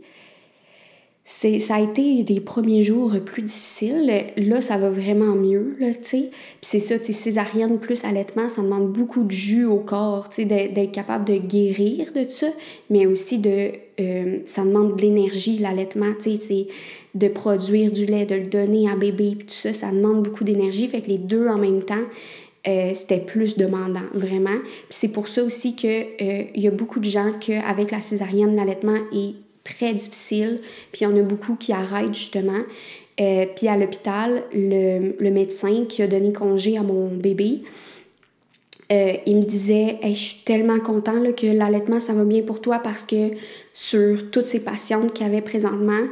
[1.29, 4.27] c'est ça a été les premiers jours plus difficiles.
[4.37, 6.31] Là, ça va vraiment mieux, là, tu sais.
[6.31, 10.37] Puis c'est ça, tu césarienne plus allaitement, ça demande beaucoup de jus au corps, tu
[10.37, 12.47] sais, d'être capable de guérir de ça,
[12.91, 13.73] mais aussi de...
[13.99, 16.69] Euh, ça demande de l'énergie, l'allaitement, tu sais,
[17.17, 20.87] de produire du lait, de le donner à bébé, tout ça, ça demande beaucoup d'énergie.
[20.87, 22.05] Fait les deux en même temps,
[22.69, 24.59] euh, c'était plus demandant, vraiment.
[24.63, 28.01] Puis c'est pour ça aussi qu'il euh, il y a beaucoup de gens qu'avec la
[28.01, 29.35] césarienne, l'allaitement est
[29.67, 30.61] très difficile.
[30.93, 32.63] Puis il y en a beaucoup qui arrêtent justement.
[33.21, 37.63] Euh, puis à l'hôpital, le, médecin qui a donné congé à mon bébé,
[38.93, 42.61] euh, il me disait Je suis tellement content là, que l'allaitement, ça va bien pour
[42.61, 43.31] toi parce que
[43.73, 46.03] sur toutes ces patientes qu'il y avait présentement,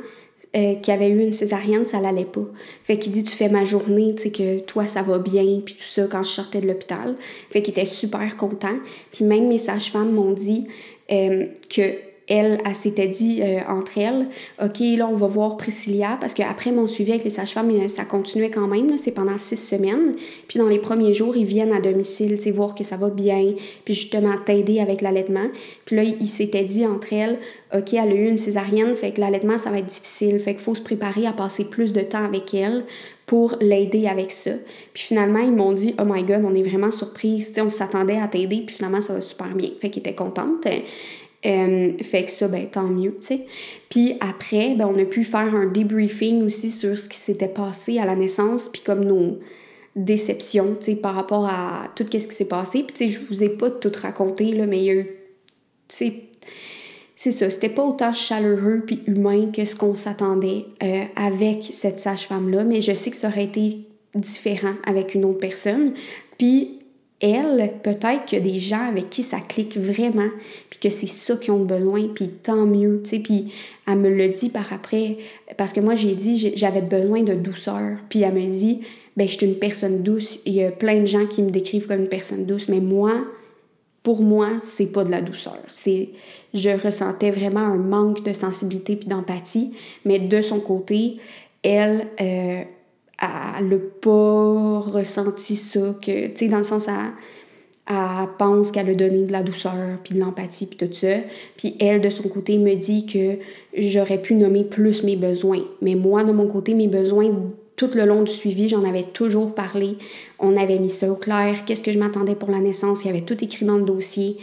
[0.57, 2.47] euh, qui avaient eu une césarienne, ça l'allait pas.
[2.83, 5.75] Fait qu'il dit Tu fais ma journée, tu sais, que toi, ça va bien, puis
[5.75, 7.17] tout ça, quand je sortais de l'hôpital.
[7.51, 8.77] Fait qu'il était super content.
[9.13, 10.67] Puis même mes sages-femmes m'ont dit
[11.09, 14.29] que elle, elle s'était dit euh, entre elles,
[14.63, 18.05] OK, là, on va voir Priscilla, parce qu'après mon suivi avec les sages-femmes, euh, ça
[18.05, 20.15] continuait quand même, c'est pendant six semaines.
[20.49, 23.55] Puis dans les premiers jours, ils viennent à domicile, tu voir que ça va bien,
[23.85, 25.49] puis justement t'aider avec l'allaitement.
[25.85, 27.39] Puis là, ils s'étaient dit entre elles,
[27.75, 30.63] OK, elle a eu une césarienne, fait que l'allaitement, ça va être difficile, fait qu'il
[30.63, 32.85] faut se préparer à passer plus de temps avec elle
[33.27, 34.53] pour l'aider avec ça.
[34.93, 38.29] Puis finalement, ils m'ont dit, oh my god, on est vraiment surprise, on s'attendait à
[38.29, 39.71] t'aider, puis finalement, ça va super bien.
[39.81, 40.67] Fait qu'ils étaient contentes.
[41.47, 43.41] Euh, fait que ça, ben, tant mieux, tu sais.
[43.91, 47.99] Puis après, ben, on a pu faire un debriefing aussi sur ce qui s'était passé
[47.99, 49.39] à la naissance, puis comme nos
[49.95, 52.83] déceptions, tu sais, par rapport à tout ce qui s'est passé.
[52.83, 55.05] Puis, tu sais, je vous ai pas tout raconté, là, mais il y
[55.87, 56.15] tu sais,
[57.15, 61.99] c'est ça, c'était pas autant chaleureux puis humain que ce qu'on s'attendait euh, avec cette
[61.99, 63.79] sage-femme-là, mais je sais que ça aurait été
[64.15, 65.95] différent avec une autre personne.
[66.39, 66.74] Puis
[67.25, 70.29] elle, peut-être qu'il y a des gens avec qui ça clique vraiment,
[70.69, 73.19] puis que c'est ça qu'ils ont besoin, puis tant mieux, tu sais.
[73.19, 73.53] Puis
[73.87, 75.17] elle me le dit par après,
[75.57, 77.99] parce que moi, j'ai dit, j'avais besoin de douceur.
[78.09, 78.81] Puis elle me dit,
[79.17, 80.41] ben, je suis une personne douce.
[80.45, 83.25] Il y a plein de gens qui me décrivent comme une personne douce, mais moi,
[84.03, 85.59] pour moi, c'est pas de la douceur.
[85.69, 86.11] C'est,
[86.53, 89.73] je ressentais vraiment un manque de sensibilité puis d'empathie,
[90.05, 91.17] mais de son côté,
[91.63, 92.63] elle, euh,
[93.21, 97.13] elle n'a pas ressenti ça, que, tu sais, dans le sens, elle,
[97.87, 101.17] elle pense qu'elle a donné de la douceur, puis de l'empathie, puis tout ça.
[101.57, 103.39] Puis elle, de son côté, me dit que
[103.77, 105.63] j'aurais pu nommer plus mes besoins.
[105.83, 107.31] Mais moi, de mon côté, mes besoins,
[107.77, 109.97] tout le long du suivi, j'en avais toujours parlé.
[110.39, 111.65] On avait mis ça au clair.
[111.67, 113.05] Qu'est-ce que je m'attendais pour la naissance?
[113.05, 114.39] Il y avait tout écrit dans le dossier.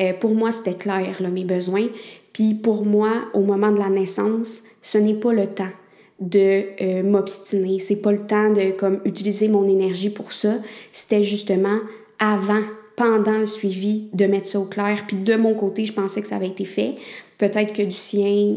[0.00, 1.88] Euh, pour moi, c'était clair, là, mes besoins.
[2.32, 5.72] Puis pour moi, au moment de la naissance, ce n'est pas le temps
[6.20, 7.78] de euh, m'obstiner.
[7.78, 10.58] C'est pas le temps de comme utiliser mon énergie pour ça.
[10.92, 11.78] C'était justement
[12.18, 12.62] avant,
[12.96, 15.04] pendant le suivi, de mettre ça au clair.
[15.06, 16.94] Puis de mon côté, je pensais que ça avait été fait.
[17.38, 18.56] Peut-être que du sien,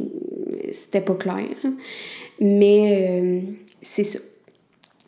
[0.72, 1.50] c'était pas clair.
[2.40, 3.42] Mais euh,
[3.82, 4.20] c'est ça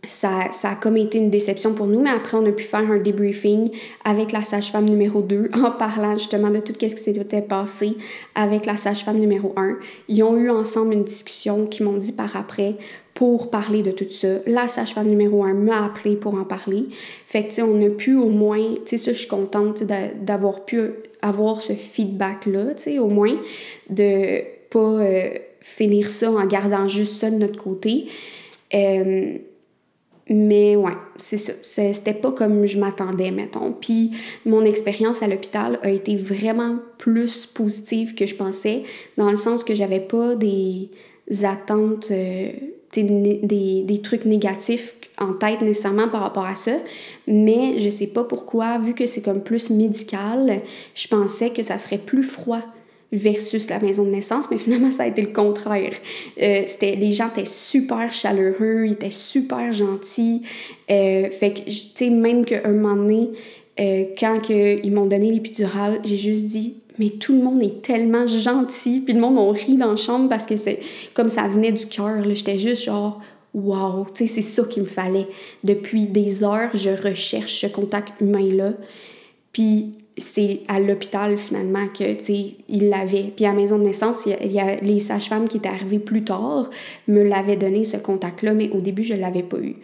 [0.04, 2.90] ça, ça, a comme été une déception pour nous, mais après, on a pu faire
[2.90, 3.70] un debriefing
[4.04, 7.96] avec la sage-femme numéro 2 en parlant justement de tout ce qui s'était passé
[8.34, 9.78] avec la sage-femme numéro 1.
[10.08, 12.76] Ils ont eu ensemble une discussion qui m'ont dit par après
[13.14, 14.28] pour parler de tout ça.
[14.48, 16.86] La sage-femme numéro 1 m'a appelé pour en parler.
[17.28, 19.84] Fait que, tu sais, on a pu au moins, tu sais, ça, je suis contente
[19.84, 20.80] d'avoir pu
[21.22, 23.38] avoir ce feedback-là, tu sais, au moins,
[23.92, 24.42] de
[24.72, 25.30] pas euh,
[25.60, 28.08] finir ça en gardant juste ça de notre côté.
[28.74, 29.38] Euh,
[30.34, 31.54] mais ouais, c'est ça.
[31.64, 33.74] C'était pas comme je m'attendais, mettons.
[33.74, 34.12] Puis
[34.46, 38.84] mon expérience à l'hôpital a été vraiment plus positive que je pensais,
[39.18, 40.90] dans le sens que j'avais pas des
[41.44, 42.52] attentes euh,
[42.94, 46.74] des, des, trucs négatifs en tête nécessairement par rapport à ça,
[47.28, 50.62] mais je sais pas pourquoi, vu que c'est comme plus médical,
[50.94, 52.62] je pensais que ça serait plus froid
[53.12, 55.94] versus la maison de naissance, mais finalement, ça a été le contraire.
[56.42, 60.44] Euh, c'était, les gens étaient super chaleureux, ils étaient super gentils.
[60.90, 63.30] Euh, fait que, tu sais, même qu'un moment donné,
[63.80, 68.28] euh, quand ils m'ont donné l'épidurale, j'ai juste dit mais tout le monde est tellement
[68.28, 70.80] gentil, puis le monde on ri dans la chambre parce que c'est
[71.14, 73.20] comme ça venait du cœur, j'étais juste genre
[73.54, 75.28] wow, tu sais c'est ça qu'il me fallait.
[75.64, 78.74] Depuis des heures, je recherche ce contact humain là.
[79.54, 82.04] Puis c'est à l'hôpital finalement que
[82.70, 83.32] il l'avait.
[83.36, 86.24] Puis à la maison de naissance, il y a, les sages-femmes qui étaient arrivées plus
[86.24, 86.70] tard
[87.08, 89.76] me l'avaient donné ce contact là, mais au début je l'avais pas eu.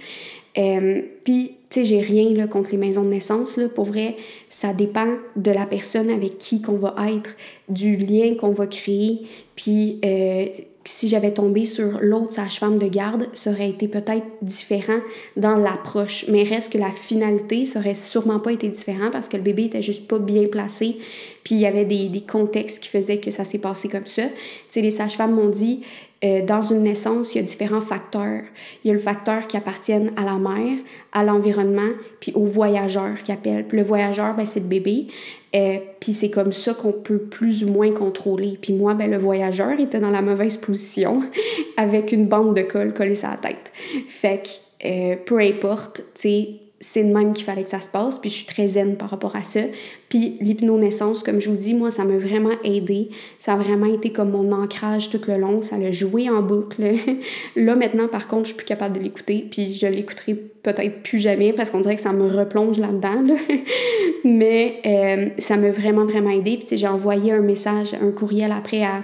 [0.57, 3.57] Euh, puis tu sais, j'ai rien là, contre les maisons de naissance.
[3.57, 3.67] Là.
[3.67, 4.15] Pour vrai,
[4.49, 7.35] ça dépend de la personne avec qui qu'on va être,
[7.69, 9.21] du lien qu'on va créer.
[9.55, 10.45] Puis, euh,
[10.87, 14.99] si j'avais tombé sur l'autre sage-femme de garde, ça aurait été peut-être différent
[15.35, 16.25] dans l'approche.
[16.29, 19.65] Mais reste que la finalité, ça aurait sûrement pas été différent parce que le bébé
[19.65, 20.97] était juste pas bien placé.
[21.43, 24.23] Puis il y avait des, des contextes qui faisaient que ça s'est passé comme ça.
[24.23, 24.33] Tu
[24.69, 25.81] sais, les sages-femmes m'ont dit,
[26.23, 28.41] euh, dans une naissance, il y a différents facteurs.
[28.83, 30.77] Il y a le facteur qui appartient à la mère,
[31.11, 33.65] à l'environnement, puis au voyageur qui appelle.
[33.71, 35.07] Le voyageur, ben, c'est le bébé.
[35.55, 38.57] Euh, puis c'est comme ça qu'on peut plus ou moins contrôler.
[38.59, 41.21] Puis moi, ben, le voyageur était dans la mauvaise position
[41.77, 43.71] avec une bande de colle collée sur la tête.
[44.07, 46.49] Fait que euh, peu importe, tu sais,
[46.79, 49.09] c'est de même qu'il fallait que ça se passe, puis je suis très zen par
[49.09, 49.61] rapport à ça.
[50.09, 53.09] Puis l'hypnonaissance, comme je vous dis, moi, ça m'a vraiment aidé.
[53.39, 55.63] Ça a vraiment été comme mon ancrage tout le long.
[55.63, 56.83] Ça l'a joué en boucle.
[57.55, 61.17] Là, maintenant, par contre, je suis plus capable de l'écouter, puis je l'écouterai peut-être plus
[61.17, 63.35] jamais parce qu'on dirait que ça me replonge là-dedans.
[64.23, 66.59] Mais euh, ça m'a vraiment, vraiment aidé.
[66.63, 69.01] Puis j'ai envoyé un message, un courriel après à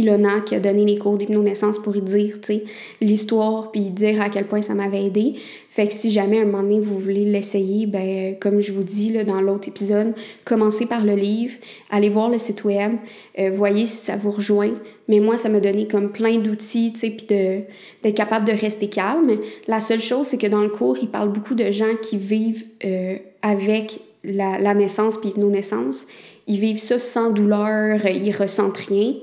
[0.00, 2.64] Ilona qui a donné les cours d'hypnonaissance pour y dire, tu sais,
[3.00, 5.34] l'histoire, puis dire à quel point ça m'avait aidé.
[5.70, 8.82] Fait que si jamais à un moment donné vous voulez l'essayer, ben comme je vous
[8.82, 11.54] dis là, dans l'autre épisode, commencez par le livre,
[11.90, 12.92] allez voir le site web,
[13.38, 14.72] euh, voyez si ça vous rejoint.
[15.08, 18.88] Mais moi, ça m'a donné comme plein d'outils, tu sais, puis d'être capable de rester
[18.88, 19.38] calme.
[19.68, 22.66] La seule chose, c'est que dans le cours, il parle beaucoup de gens qui vivent
[22.84, 26.06] euh, avec la, naissance puis l'hypnonaissance.
[26.46, 29.14] Ils vivent ça sans douleur, ils ressentent rien.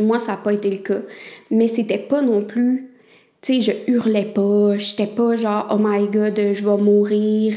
[0.00, 1.00] Moi, ça n'a pas été le cas.
[1.50, 2.92] Mais c'était pas non plus.
[3.42, 7.54] Tu sais, je hurlais pas, j'étais pas genre, oh my god, je vais mourir.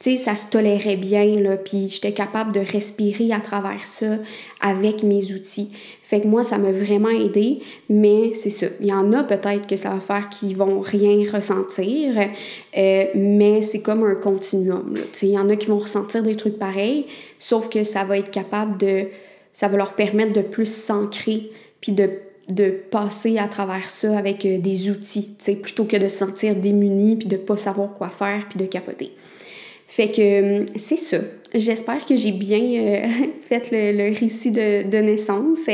[0.00, 4.16] Tu sais, ça se tolérait bien, là, puis j'étais capable de respirer à travers ça
[4.62, 5.70] avec mes outils.
[6.02, 7.60] Fait que moi, ça m'a vraiment aidé,
[7.90, 8.68] mais c'est ça.
[8.80, 12.18] Il y en a peut-être que ça va faire qu'ils vont rien ressentir,
[12.78, 16.22] euh, mais c'est comme un continuum, Tu sais, il y en a qui vont ressentir
[16.22, 17.04] des trucs pareils,
[17.38, 19.08] sauf que ça va être capable de.
[19.52, 21.50] Ça va leur permettre de plus s'ancrer
[21.80, 22.10] puis de,
[22.90, 27.28] passer à travers ça avec euh, des outils, plutôt que de se sentir démuni, puis
[27.28, 29.12] de pas savoir quoi faire, puis de capoter.
[29.86, 30.20] Fait que
[30.62, 31.18] euh, c'est ça.
[31.54, 33.06] J'espère que j'ai bien euh,
[33.42, 35.68] fait le, le, récit de, de naissance.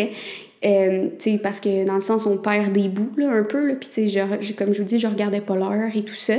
[0.65, 1.09] Euh,
[1.43, 3.69] parce que dans le sens, on perd des bouts là, un peu.
[3.69, 6.35] Là, puis, comme je vous dis, je regardais pas l'heure et tout ça.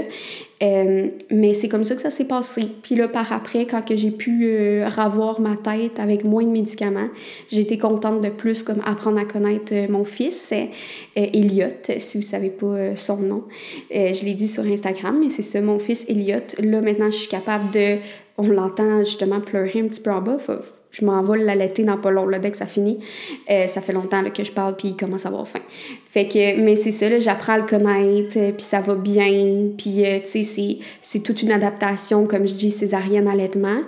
[0.64, 2.64] Euh, mais c'est comme ça que ça s'est passé.
[2.82, 7.10] Puis là, par après, quand j'ai pu euh, ravoir ma tête avec moins de médicaments,
[7.52, 10.54] j'étais contente de plus comme apprendre à connaître mon fils,
[11.16, 11.68] Elliot,
[11.98, 13.44] si vous savez pas son nom.
[13.92, 16.40] je l'ai dit sur Instagram, mais c'est ça, mon fils Elliot.
[16.60, 17.98] Là, maintenant, je suis capable de...
[18.38, 20.38] On l'entend justement pleurer un petit peu en bas
[20.96, 23.00] je m'envole l'allaiter dans pas long, là, dès que ça finit.
[23.50, 25.60] Euh, ça fait longtemps que je parle, puis il commence à avoir faim.
[26.14, 30.20] Que, mais c'est ça, j'apprends à le connaître, euh, puis ça va bien, puis euh,
[30.24, 33.82] tu sais, c'est toute une adaptation, comme je dis, césarienne allaitement.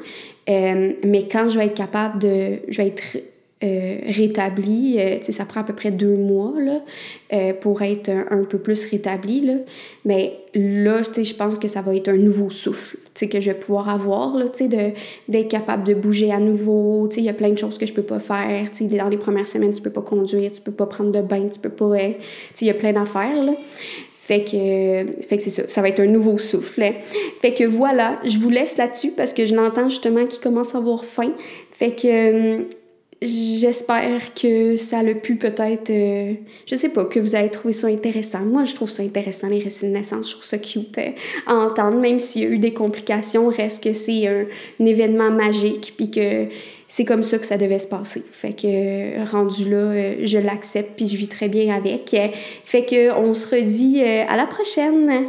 [0.47, 3.17] mais quand je vais être capable de, je vais être
[3.63, 4.97] euh, rétabli.
[4.99, 6.83] Euh, ça prend à peu près deux mois là,
[7.33, 9.41] euh, pour être un, peu plus rétabli.
[9.41, 9.55] Là.
[10.05, 13.89] Mais là, je pense que ça va être un nouveau souffle que je vais pouvoir
[13.89, 17.09] avoir, d'être capable de bouger à nouveau.
[17.17, 18.67] Il y a plein de choses que je peux pas faire.
[18.79, 21.59] Dans les premières semaines, tu peux pas conduire, tu peux pas prendre de bain, tu
[21.59, 21.97] peux pas...
[21.97, 23.45] Il y a plein d'affaires.
[24.15, 26.83] Fait que, fait que c'est ça, ça va être un nouveau souffle.
[26.83, 26.95] Hein.
[27.41, 30.79] Fait que voilà, je vous laisse là-dessus parce que je l'entends justement qu'il commence à
[30.79, 31.31] avoir faim.
[31.71, 32.65] Fait que
[33.19, 36.33] J'espère que ça a pu peut-être, euh,
[36.67, 38.41] je sais pas, que vous avez trouvé ça intéressant.
[38.41, 40.27] Moi, je trouve ça intéressant, les récits de naissance.
[40.27, 41.09] Je trouve ça cute euh,
[41.47, 44.45] à entendre, même s'il y a eu des complications, reste que c'est un,
[44.85, 46.45] événement magique, puis que
[46.87, 48.23] c'est comme ça que ça devait se passer.
[48.29, 52.15] Fait que rendu là, euh, je l'accepte, puis je vis très bien avec.
[52.65, 55.27] Fait que on se redit à la prochaine!